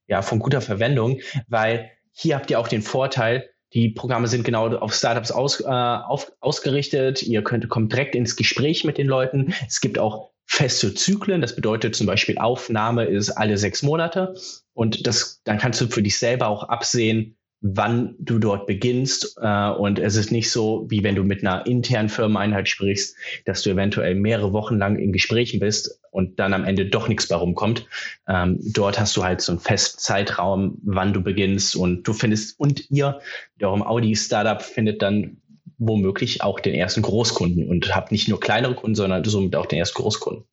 ja, 0.08 0.22
von 0.22 0.40
guter 0.40 0.62
Verwendung, 0.62 1.22
weil 1.48 1.92
hier 2.12 2.36
habt 2.36 2.50
ihr 2.50 2.60
auch 2.60 2.68
den 2.68 2.82
Vorteil, 2.82 3.50
die 3.74 3.90
Programme 3.90 4.28
sind 4.28 4.46
genau 4.46 4.68
auf 4.78 4.94
Startups 4.94 5.32
aus, 5.32 5.60
äh, 5.60 5.66
auf, 5.66 6.32
ausgerichtet. 6.40 7.22
Ihr 7.24 7.44
könnt, 7.44 7.68
kommt 7.68 7.92
direkt 7.92 8.16
ins 8.16 8.36
Gespräch 8.36 8.86
mit 8.86 8.98
den 8.98 9.08
Leuten. 9.08 9.54
Es 9.68 9.82
gibt 9.82 10.00
auch 10.00 10.32
feste 10.48 10.94
Zyklen. 10.94 11.42
Das 11.42 11.56
bedeutet 11.56 11.96
zum 11.96 12.08
Beispiel 12.08 12.38
Aufnahme 12.38 13.06
ist 13.06 13.30
alle 13.30 13.58
sechs 13.58 13.84
Monate. 13.84 14.34
Und 14.74 15.06
das, 15.06 15.42
dann 15.44 15.58
kannst 15.58 15.82
du 15.82 15.88
für 15.88 16.02
dich 16.02 16.18
selber 16.18 16.48
auch 16.48 16.64
absehen, 16.64 17.36
wann 17.62 18.16
du 18.20 18.40
dort 18.40 18.66
beginnst. 18.66 19.38
Äh, 19.42 19.70
und 19.72 20.00
es 20.00 20.16
ist 20.16 20.32
nicht 20.32 20.52
so, 20.52 20.86
wie 20.90 21.04
wenn 21.04 21.16
du 21.16 21.24
mit 21.24 21.42
einer 21.42 21.66
internen 21.66 22.10
Firmeneinheit 22.10 22.70
sprichst, 22.70 23.16
dass 23.46 23.64
du 23.64 23.72
eventuell 23.72 24.16
mehrere 24.16 24.54
Wochen 24.54 24.78
lang 24.78 24.98
in 24.98 25.12
Gesprächen 25.12 25.60
bist 25.60 26.00
und 26.12 26.40
dann 26.40 26.54
am 26.54 26.66
Ende 26.66 26.86
doch 26.88 27.08
nichts 27.08 27.28
bei 27.28 27.36
rumkommt. 27.36 27.86
Ähm, 28.28 28.60
dort 28.62 29.00
hast 29.00 29.18
du 29.18 29.24
halt 29.24 29.42
so 29.42 29.52
einen 29.52 29.60
festen 29.60 30.00
Zeitraum, 30.00 30.78
wann 30.84 31.14
du 31.14 31.22
beginnst 31.22 31.76
und 31.76 32.04
du 32.04 32.14
findest, 32.14 32.60
und 32.60 32.90
ihr, 32.90 33.20
wiederum 33.56 33.84
Audi 33.84 34.16
Startup 34.16 34.62
findet 34.62 35.02
dann 35.02 35.38
womöglich 35.78 36.42
auch 36.42 36.60
den 36.60 36.74
ersten 36.74 37.02
Großkunden 37.02 37.68
und 37.70 37.96
habt 37.96 38.12
nicht 38.12 38.28
nur 38.28 38.40
kleinere 38.40 38.76
Kunden, 38.76 38.96
sondern 38.96 39.24
somit 39.24 39.56
auch 39.56 39.66
den 39.66 39.80
ersten 39.80 40.02
Großkunden. 40.02 40.46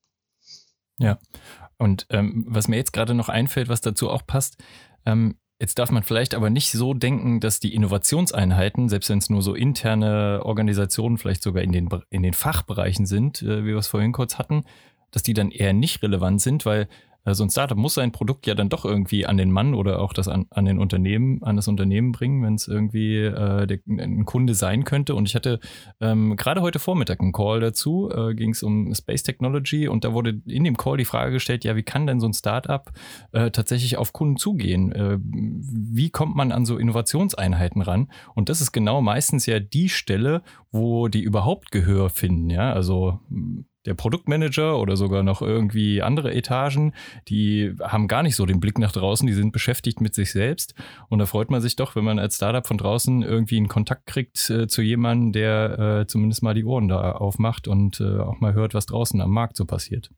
Ja, 0.98 1.18
und 1.78 2.06
ähm, 2.10 2.44
was 2.48 2.68
mir 2.68 2.76
jetzt 2.76 2.92
gerade 2.92 3.14
noch 3.14 3.28
einfällt, 3.28 3.68
was 3.68 3.80
dazu 3.80 4.10
auch 4.10 4.26
passt, 4.26 4.62
ähm, 5.06 5.36
Jetzt 5.60 5.78
darf 5.78 5.92
man 5.92 6.02
vielleicht 6.02 6.34
aber 6.34 6.50
nicht 6.50 6.72
so 6.72 6.94
denken, 6.94 7.38
dass 7.38 7.60
die 7.60 7.74
Innovationseinheiten, 7.74 8.88
selbst 8.88 9.08
wenn 9.08 9.18
es 9.18 9.30
nur 9.30 9.40
so 9.40 9.54
interne 9.54 10.40
Organisationen 10.44 11.16
vielleicht 11.16 11.42
sogar 11.42 11.62
in 11.62 11.70
den, 11.70 11.88
in 12.10 12.22
den 12.22 12.34
Fachbereichen 12.34 13.06
sind, 13.06 13.40
äh, 13.42 13.62
wie 13.62 13.68
wir 13.68 13.76
es 13.76 13.86
vorhin 13.86 14.12
kurz 14.12 14.36
hatten, 14.36 14.64
dass 15.12 15.22
die 15.22 15.32
dann 15.32 15.52
eher 15.52 15.72
nicht 15.72 16.02
relevant 16.02 16.42
sind, 16.42 16.66
weil 16.66 16.88
so 17.32 17.42
ein 17.42 17.50
Startup 17.50 17.78
muss 17.78 17.94
sein 17.94 18.12
Produkt 18.12 18.46
ja 18.46 18.54
dann 18.54 18.68
doch 18.68 18.84
irgendwie 18.84 19.24
an 19.24 19.38
den 19.38 19.50
Mann 19.50 19.74
oder 19.74 20.00
auch 20.00 20.12
das 20.12 20.28
an, 20.28 20.46
an 20.50 20.66
den 20.66 20.78
Unternehmen, 20.78 21.42
an 21.42 21.56
das 21.56 21.68
Unternehmen 21.68 22.12
bringen, 22.12 22.42
wenn 22.42 22.54
es 22.54 22.68
irgendwie 22.68 23.18
äh, 23.20 23.66
der, 23.66 23.78
ein 23.86 24.26
Kunde 24.26 24.54
sein 24.54 24.84
könnte. 24.84 25.14
Und 25.14 25.26
ich 25.26 25.34
hatte 25.34 25.60
ähm, 26.00 26.36
gerade 26.36 26.60
heute 26.60 26.78
Vormittag 26.78 27.20
einen 27.20 27.32
Call 27.32 27.60
dazu, 27.60 28.10
äh, 28.14 28.34
ging 28.34 28.50
es 28.50 28.62
um 28.62 28.94
Space 28.94 29.22
Technology 29.22 29.88
und 29.88 30.04
da 30.04 30.12
wurde 30.12 30.42
in 30.46 30.64
dem 30.64 30.76
Call 30.76 30.98
die 30.98 31.06
Frage 31.06 31.32
gestellt, 31.32 31.64
ja, 31.64 31.76
wie 31.76 31.82
kann 31.82 32.06
denn 32.06 32.20
so 32.20 32.26
ein 32.26 32.34
Startup 32.34 32.92
äh, 33.32 33.50
tatsächlich 33.50 33.96
auf 33.96 34.12
Kunden 34.12 34.36
zugehen? 34.36 34.92
Äh, 34.92 35.18
wie 35.22 36.10
kommt 36.10 36.36
man 36.36 36.52
an 36.52 36.66
so 36.66 36.76
Innovationseinheiten 36.76 37.80
ran? 37.80 38.10
Und 38.34 38.50
das 38.50 38.60
ist 38.60 38.72
genau 38.72 39.00
meistens 39.00 39.46
ja 39.46 39.60
die 39.60 39.88
Stelle, 39.88 40.42
wo 40.70 41.08
die 41.08 41.22
überhaupt 41.22 41.70
Gehör 41.70 42.10
finden, 42.10 42.50
ja, 42.50 42.72
also 42.72 43.20
der 43.86 43.94
Produktmanager 43.94 44.78
oder 44.78 44.96
sogar 44.96 45.22
noch 45.22 45.42
irgendwie 45.42 46.02
andere 46.02 46.34
Etagen, 46.34 46.94
die 47.28 47.74
haben 47.80 48.08
gar 48.08 48.22
nicht 48.22 48.36
so 48.36 48.46
den 48.46 48.60
Blick 48.60 48.78
nach 48.78 48.92
draußen, 48.92 49.26
die 49.26 49.34
sind 49.34 49.52
beschäftigt 49.52 50.00
mit 50.00 50.14
sich 50.14 50.32
selbst. 50.32 50.74
Und 51.08 51.18
da 51.18 51.26
freut 51.26 51.50
man 51.50 51.60
sich 51.60 51.76
doch, 51.76 51.96
wenn 51.96 52.04
man 52.04 52.18
als 52.18 52.36
Startup 52.36 52.66
von 52.66 52.78
draußen 52.78 53.22
irgendwie 53.22 53.56
einen 53.56 53.68
Kontakt 53.68 54.06
kriegt 54.06 54.50
äh, 54.50 54.66
zu 54.66 54.82
jemandem, 54.82 55.32
der 55.32 55.78
äh, 55.78 56.06
zumindest 56.06 56.42
mal 56.42 56.54
die 56.54 56.64
Ohren 56.64 56.88
da 56.88 57.12
aufmacht 57.12 57.68
und 57.68 58.00
äh, 58.00 58.18
auch 58.18 58.40
mal 58.40 58.54
hört, 58.54 58.74
was 58.74 58.86
draußen 58.86 59.20
am 59.20 59.30
Markt 59.30 59.56
so 59.56 59.64
passiert. 59.64 60.10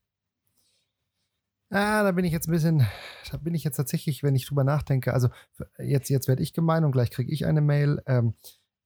Ah, 1.70 2.04
da 2.04 2.12
bin 2.12 2.24
ich 2.24 2.32
jetzt 2.32 2.48
ein 2.48 2.52
bisschen, 2.52 2.86
da 3.32 3.38
bin 3.38 3.54
ich 3.54 3.64
jetzt 3.64 3.76
tatsächlich, 3.76 4.22
wenn 4.22 4.36
ich 4.36 4.46
drüber 4.46 4.62
nachdenke, 4.62 5.12
also 5.12 5.30
jetzt, 5.78 6.08
jetzt 6.10 6.28
werde 6.28 6.42
ich 6.42 6.52
gemein 6.52 6.84
und 6.84 6.92
gleich 6.92 7.10
kriege 7.10 7.32
ich 7.32 7.44
eine 7.44 7.60
Mail. 7.60 8.00
Ähm, 8.06 8.34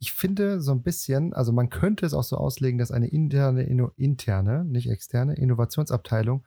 ich 0.01 0.13
finde 0.13 0.63
so 0.63 0.73
ein 0.73 0.83
bisschen, 0.83 1.35
also 1.35 1.53
man 1.53 1.69
könnte 1.69 2.07
es 2.07 2.15
auch 2.15 2.25
so 2.25 2.37
auslegen, 2.37 2.79
dass 2.79 2.91
eine 2.91 3.09
interne, 3.09 3.63
interne, 3.97 4.65
nicht 4.65 4.89
externe 4.89 5.35
Innovationsabteilung 5.35 6.45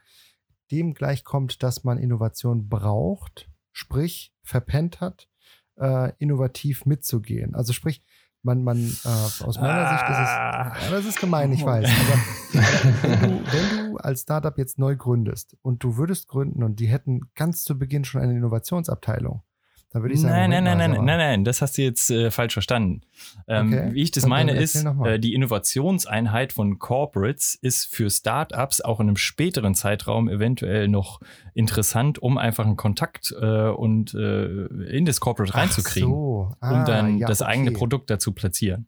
dem 0.72 0.96
gleichkommt, 0.96 1.62
dass 1.62 1.84
man 1.84 2.00
Innovation 2.00 2.68
braucht, 2.68 3.50
sprich 3.72 4.34
verpennt 4.42 5.02
hat, 5.02 5.30
äh, 5.78 6.14
innovativ 6.18 6.88
mitzugehen. 6.88 7.54
Also 7.54 7.74
sprich, 7.74 8.04
man, 8.42 8.64
man, 8.64 8.80
äh, 8.80 9.44
aus 9.44 9.58
meiner 9.60 9.88
ah. 9.88 9.98
Sicht 9.98 10.10
ist 10.10 10.18
es, 10.18 10.30
ah. 10.30 10.86
ja, 10.86 10.92
das 10.92 11.06
ist 11.06 11.20
gemein, 11.20 11.54
ich 11.54 11.64
weiß. 11.64 11.88
Aber 11.88 12.62
wenn, 13.22 13.22
du, 13.22 13.52
wenn 13.52 13.92
du 13.92 13.98
als 13.98 14.22
Startup 14.22 14.58
jetzt 14.58 14.80
neu 14.80 14.96
gründest 14.96 15.56
und 15.62 15.84
du 15.84 15.98
würdest 15.98 16.28
gründen 16.28 16.64
und 16.64 16.80
die 16.80 16.88
hätten 16.88 17.22
ganz 17.36 17.64
zu 17.64 17.78
Beginn 17.78 18.04
schon 18.04 18.22
eine 18.22 18.34
Innovationsabteilung, 18.34 19.44
da 19.94 20.02
würde 20.02 20.16
ich 20.16 20.22
sagen, 20.22 20.34
nein, 20.34 20.50
nein, 20.50 20.64
nein, 20.64 20.78
nein, 20.78 20.92
nein, 20.92 21.06
nein, 21.06 21.18
nein, 21.18 21.44
das 21.46 21.62
hast 21.62 21.78
du 21.78 21.84
jetzt 21.84 22.10
äh, 22.10 22.32
falsch 22.32 22.54
verstanden. 22.54 23.02
Ähm, 23.48 23.68
okay. 23.68 23.90
Wie 23.94 24.02
ich 24.02 24.10
das 24.10 24.24
dann 24.24 24.32
meine 24.32 24.54
ist, 24.54 24.84
äh, 25.06 25.20
die 25.20 25.36
Innovationseinheit 25.36 26.52
von 26.52 26.80
Corporates 26.80 27.54
ist 27.62 27.86
für 27.86 28.10
Startups 28.10 28.82
auch 28.82 29.00
in 29.00 29.08
einem 29.08 29.18
späteren 29.18 29.76
Zeitraum 29.76 30.30
eventuell 30.30 30.88
noch 30.88 31.22
interessant, 31.54 32.18
um 32.18 32.40
einfach 32.40 32.66
einen 32.66 32.76
Kontakt 32.76 33.36
äh, 33.40 33.70
und 33.70 34.16
äh, 34.16 34.66
in 34.66 35.06
das 35.06 35.20
Corporate 35.20 35.54
reinzukriegen, 35.54 36.10
so. 36.10 36.52
ah, 36.60 36.72
um 36.72 36.86
dann 36.86 37.20
ja, 37.20 37.28
das 37.28 37.44
okay. 37.44 37.52
eigene 37.52 37.72
Produkt 37.72 38.10
dazu 38.10 38.32
platzieren. 38.32 38.88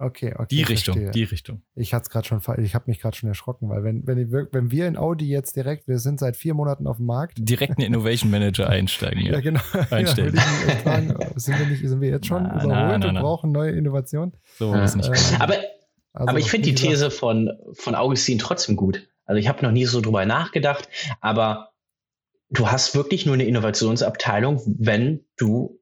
Okay, 0.00 0.32
okay. 0.34 0.46
Die 0.50 0.62
Richtung, 0.62 0.94
verstehe. 0.94 1.10
die 1.10 1.24
Richtung. 1.24 1.62
Ich 1.74 1.92
hatte 1.92 2.08
gerade 2.08 2.26
schon, 2.26 2.40
ich 2.62 2.74
habe 2.74 2.84
mich 2.86 3.00
gerade 3.00 3.16
schon 3.16 3.28
erschrocken, 3.28 3.68
weil 3.68 3.82
wenn, 3.82 4.06
wenn, 4.06 4.30
wenn 4.30 4.70
wir 4.70 4.86
in 4.86 4.96
Audi 4.96 5.28
jetzt 5.28 5.56
direkt, 5.56 5.88
wir 5.88 5.98
sind 5.98 6.20
seit 6.20 6.36
vier 6.36 6.54
Monaten 6.54 6.86
auf 6.86 6.98
dem 6.98 7.06
Markt. 7.06 7.38
Direkt 7.40 7.78
einen 7.78 7.86
Innovation 7.86 8.30
Manager 8.30 8.68
einsteigen, 8.70 9.24
ja. 9.24 9.32
ja, 9.32 9.40
genau. 9.40 9.60
Einstellen. 9.90 10.34
Ja, 10.68 10.74
fragen, 10.76 11.14
sind, 11.36 11.58
wir 11.58 11.66
nicht, 11.66 11.86
sind 11.86 12.00
wir 12.00 12.10
jetzt 12.10 12.26
schon 12.26 12.42
na, 12.42 12.62
überholt 12.62 12.70
na, 12.70 12.98
na, 12.98 13.08
und 13.08 13.14
brauchen 13.16 13.52
neue 13.52 13.72
Innovationen? 13.72 14.32
So 14.58 14.74
ist 14.74 14.96
nicht. 14.96 15.08
Ähm, 15.08 15.40
aber, 15.40 15.54
also, 16.12 16.28
aber 16.28 16.38
ich 16.38 16.50
finde 16.50 16.68
die 16.68 16.74
These 16.74 17.10
von, 17.10 17.50
von 17.72 17.94
Augustin 17.94 18.38
trotzdem 18.38 18.76
gut. 18.76 19.08
Also 19.24 19.38
ich 19.38 19.48
habe 19.48 19.64
noch 19.64 19.72
nie 19.72 19.84
so 19.84 20.00
drüber 20.00 20.24
nachgedacht, 20.26 20.88
aber 21.20 21.70
du 22.50 22.70
hast 22.70 22.94
wirklich 22.94 23.26
nur 23.26 23.34
eine 23.34 23.44
Innovationsabteilung, 23.44 24.62
wenn 24.66 25.24
du 25.36 25.80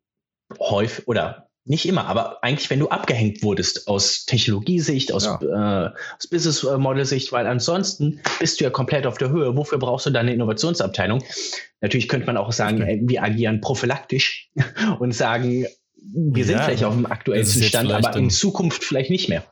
häufig 0.59 1.07
oder 1.09 1.46
nicht 1.67 1.87
immer, 1.87 2.07
aber 2.07 2.43
eigentlich, 2.45 2.71
wenn 2.71 2.79
du 2.79 2.89
abgehängt 2.89 3.43
wurdest 3.43 3.89
aus 3.89 4.25
Technologiesicht, 4.25 5.13
aus, 5.13 5.25
ja. 5.25 5.87
äh, 5.87 5.91
aus 6.17 6.27
Business 6.29 6.63
Model 6.63 7.05
Sicht, 7.05 7.33
weil 7.33 7.47
ansonsten 7.47 8.21
bist 8.39 8.61
du 8.61 8.65
ja 8.65 8.71
komplett 8.71 9.07
auf 9.07 9.19
der 9.19 9.31
Höhe. 9.31 9.57
Wofür 9.57 9.79
brauchst 9.79 10.07
du 10.07 10.11
deine 10.11 10.33
Innovationsabteilung? 10.33 11.25
Natürlich 11.81 12.09
könnte 12.09 12.27
man 12.27 12.37
auch 12.37 12.53
sagen, 12.53 12.83
okay. 12.83 13.03
wir 13.03 13.23
agieren 13.23 13.61
prophylaktisch 13.61 14.51
und 15.01 15.13
sagen, 15.13 15.67
wir 15.97 16.43
ja, 16.43 16.47
sind 16.47 16.61
vielleicht 16.61 16.85
auf 16.85 16.95
dem 16.95 17.07
aktuellsten 17.07 17.65
Stand, 17.65 17.91
aber 17.91 18.15
in 18.17 18.31
Zukunft 18.31 18.85
vielleicht 18.85 19.11
nicht 19.11 19.29
mehr. 19.29 19.43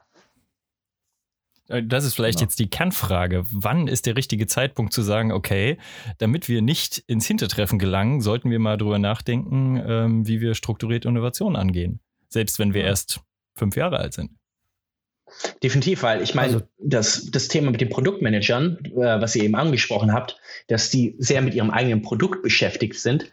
äh, 1.68 1.82
das 1.82 2.04
ist 2.04 2.14
vielleicht 2.14 2.38
genau. 2.38 2.48
jetzt 2.48 2.60
die 2.60 2.70
Kernfrage. 2.70 3.44
Wann 3.50 3.88
ist 3.88 4.06
der 4.06 4.16
richtige 4.16 4.46
Zeitpunkt 4.46 4.92
zu 4.92 5.02
sagen, 5.02 5.32
okay, 5.32 5.78
damit 6.18 6.48
wir 6.48 6.62
nicht 6.62 6.98
ins 7.08 7.26
Hintertreffen 7.26 7.80
gelangen, 7.80 8.20
sollten 8.20 8.50
wir 8.50 8.60
mal 8.60 8.76
drüber 8.76 9.00
nachdenken, 9.00 9.82
ähm, 9.84 10.28
wie 10.28 10.40
wir 10.40 10.54
strukturiert 10.54 11.06
Innovation 11.06 11.56
angehen. 11.56 11.98
Selbst 12.34 12.58
wenn 12.58 12.74
wir 12.74 12.82
erst 12.82 13.20
fünf 13.54 13.76
Jahre 13.76 13.98
alt 13.98 14.12
sind. 14.12 14.32
Definitiv, 15.62 16.02
weil 16.02 16.20
ich 16.20 16.34
meine, 16.34 16.54
also, 16.54 16.66
das, 16.78 17.30
das 17.30 17.46
Thema 17.48 17.70
mit 17.70 17.80
den 17.80 17.88
Produktmanagern, 17.88 18.78
äh, 18.84 19.20
was 19.20 19.36
ihr 19.36 19.44
eben 19.44 19.54
angesprochen 19.54 20.12
habt, 20.12 20.36
dass 20.66 20.90
die 20.90 21.14
sehr 21.18 21.42
mit 21.42 21.54
ihrem 21.54 21.70
eigenen 21.70 22.02
Produkt 22.02 22.42
beschäftigt 22.42 22.96
sind 22.96 23.32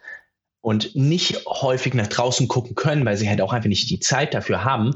und 0.60 0.94
nicht 0.94 1.44
häufig 1.46 1.94
nach 1.94 2.06
draußen 2.06 2.46
gucken 2.46 2.76
können, 2.76 3.04
weil 3.04 3.16
sie 3.16 3.28
halt 3.28 3.40
auch 3.40 3.52
einfach 3.52 3.68
nicht 3.68 3.90
die 3.90 3.98
Zeit 3.98 4.34
dafür 4.34 4.64
haben. 4.64 4.94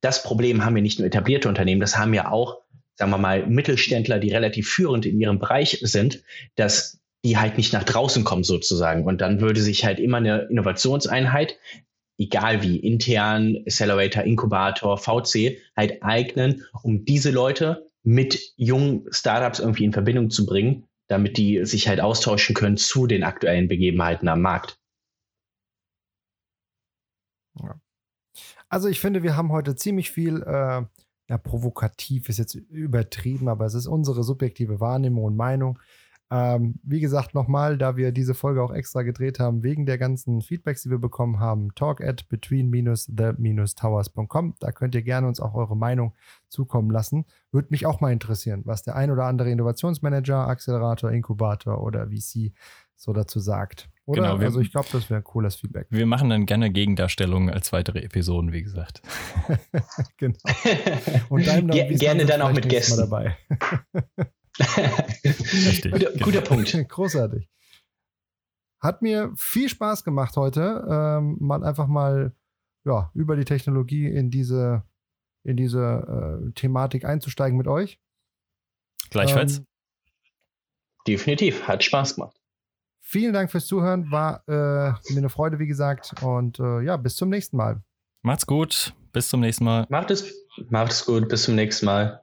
Das 0.00 0.24
Problem 0.24 0.64
haben 0.64 0.74
wir 0.74 0.82
nicht 0.82 0.98
nur 0.98 1.06
etablierte 1.06 1.48
Unternehmen, 1.48 1.80
das 1.80 1.96
haben 1.96 2.14
ja 2.14 2.30
auch, 2.30 2.58
sagen 2.96 3.12
wir 3.12 3.18
mal, 3.18 3.46
Mittelständler, 3.46 4.18
die 4.18 4.32
relativ 4.32 4.68
führend 4.68 5.06
in 5.06 5.20
ihrem 5.20 5.38
Bereich 5.38 5.78
sind, 5.82 6.24
dass 6.56 7.00
die 7.24 7.38
halt 7.38 7.56
nicht 7.56 7.72
nach 7.72 7.84
draußen 7.84 8.24
kommen 8.24 8.44
sozusagen. 8.44 9.04
Und 9.04 9.20
dann 9.20 9.40
würde 9.40 9.60
sich 9.60 9.84
halt 9.84 10.00
immer 10.00 10.16
eine 10.16 10.48
Innovationseinheit 10.50 11.56
egal 12.20 12.62
wie, 12.62 12.76
intern, 12.76 13.56
Accelerator, 13.66 14.22
Inkubator, 14.22 14.98
VC, 14.98 15.58
halt 15.76 16.02
eignen, 16.02 16.64
um 16.82 17.04
diese 17.04 17.30
Leute 17.30 17.90
mit 18.02 18.52
jungen 18.56 19.06
Startups 19.10 19.58
irgendwie 19.58 19.84
in 19.84 19.92
Verbindung 19.92 20.30
zu 20.30 20.46
bringen, 20.46 20.86
damit 21.08 21.38
die 21.38 21.64
sich 21.64 21.88
halt 21.88 22.00
austauschen 22.00 22.54
können 22.54 22.76
zu 22.76 23.06
den 23.06 23.24
aktuellen 23.24 23.68
Begebenheiten 23.68 24.28
am 24.28 24.42
Markt. 24.42 24.78
Ja. 27.58 27.80
Also 28.68 28.88
ich 28.88 29.00
finde, 29.00 29.22
wir 29.22 29.36
haben 29.36 29.50
heute 29.50 29.74
ziemlich 29.74 30.10
viel, 30.10 30.42
äh, 30.42 30.82
ja, 31.28 31.38
provokativ 31.38 32.28
ist 32.28 32.38
jetzt 32.38 32.54
übertrieben, 32.54 33.48
aber 33.48 33.64
es 33.64 33.74
ist 33.74 33.86
unsere 33.86 34.22
subjektive 34.22 34.78
Wahrnehmung 34.78 35.24
und 35.24 35.36
Meinung. 35.36 35.78
Ähm, 36.32 36.76
wie 36.84 37.00
gesagt, 37.00 37.34
nochmal, 37.34 37.76
da 37.76 37.96
wir 37.96 38.12
diese 38.12 38.34
Folge 38.34 38.62
auch 38.62 38.72
extra 38.72 39.02
gedreht 39.02 39.40
haben, 39.40 39.64
wegen 39.64 39.84
der 39.84 39.98
ganzen 39.98 40.42
Feedbacks, 40.42 40.84
die 40.84 40.90
wir 40.90 40.98
bekommen 40.98 41.40
haben, 41.40 41.74
talk 41.74 42.00
at 42.00 42.28
between-the-towers.com. 42.28 44.54
Da 44.60 44.70
könnt 44.70 44.94
ihr 44.94 45.02
gerne 45.02 45.26
uns 45.26 45.40
auch 45.40 45.54
eure 45.54 45.76
Meinung 45.76 46.14
zukommen 46.48 46.90
lassen. 46.90 47.24
Würde 47.50 47.66
mich 47.70 47.84
auch 47.84 48.00
mal 48.00 48.12
interessieren, 48.12 48.62
was 48.64 48.82
der 48.82 48.94
ein 48.94 49.10
oder 49.10 49.24
andere 49.24 49.50
Innovationsmanager, 49.50 50.46
Accelerator, 50.46 51.10
Inkubator 51.10 51.82
oder 51.82 52.10
VC 52.10 52.52
so 52.94 53.12
dazu 53.12 53.40
sagt. 53.40 53.90
Oder? 54.04 54.22
Genau, 54.22 54.38
wir, 54.40 54.46
also 54.46 54.60
ich 54.60 54.70
glaube, 54.70 54.86
das 54.92 55.10
wäre 55.10 55.18
ein 55.20 55.24
cooles 55.24 55.56
Feedback. 55.56 55.88
Wir 55.90 56.06
machen 56.06 56.30
dann 56.30 56.46
gerne 56.46 56.70
Gegendarstellungen 56.70 57.50
als 57.50 57.72
weitere 57.72 57.98
Episoden, 58.00 58.52
wie 58.52 58.62
gesagt. 58.62 59.02
genau. 60.16 60.38
Und 61.28 61.44
dann 61.46 61.68
gerne 61.68 62.24
dann 62.24 62.40
auch 62.42 62.52
mit 62.52 62.68
Gästen 62.68 62.98
dabei. 62.98 63.36
Richtig, 65.24 65.92
guter, 65.92 66.12
genau. 66.12 66.24
guter 66.24 66.40
Punkt. 66.40 66.76
Großartig. 66.88 67.48
Hat 68.80 69.02
mir 69.02 69.32
viel 69.36 69.68
Spaß 69.68 70.04
gemacht 70.04 70.36
heute, 70.36 70.86
ähm, 70.90 71.36
mal 71.38 71.62
einfach 71.64 71.86
mal 71.86 72.34
ja, 72.84 73.10
über 73.14 73.36
die 73.36 73.44
Technologie 73.44 74.06
in 74.06 74.30
diese, 74.30 74.84
in 75.44 75.56
diese 75.56 76.42
äh, 76.48 76.52
Thematik 76.52 77.04
einzusteigen 77.04 77.58
mit 77.58 77.68
euch. 77.68 78.00
Gleichfalls. 79.10 79.58
Ähm, 79.58 79.66
Definitiv, 81.06 81.66
hat 81.66 81.82
Spaß 81.82 82.14
gemacht. 82.14 82.36
Vielen 83.00 83.32
Dank 83.32 83.50
fürs 83.50 83.66
Zuhören, 83.66 84.10
war 84.10 84.44
äh, 84.46 84.92
mir 85.12 85.18
eine 85.18 85.30
Freude, 85.30 85.58
wie 85.58 85.66
gesagt. 85.66 86.14
Und 86.22 86.60
äh, 86.60 86.82
ja, 86.82 86.96
bis 86.96 87.16
zum 87.16 87.28
nächsten 87.28 87.56
Mal. 87.56 87.82
Macht's 88.22 88.46
gut, 88.46 88.94
bis 89.12 89.28
zum 89.28 89.40
nächsten 89.40 89.64
Mal. 89.64 89.86
Macht 89.88 90.10
es, 90.10 90.32
macht 90.68 90.92
es 90.92 91.04
gut, 91.04 91.28
bis 91.28 91.44
zum 91.44 91.54
nächsten 91.54 91.86
Mal. 91.86 92.22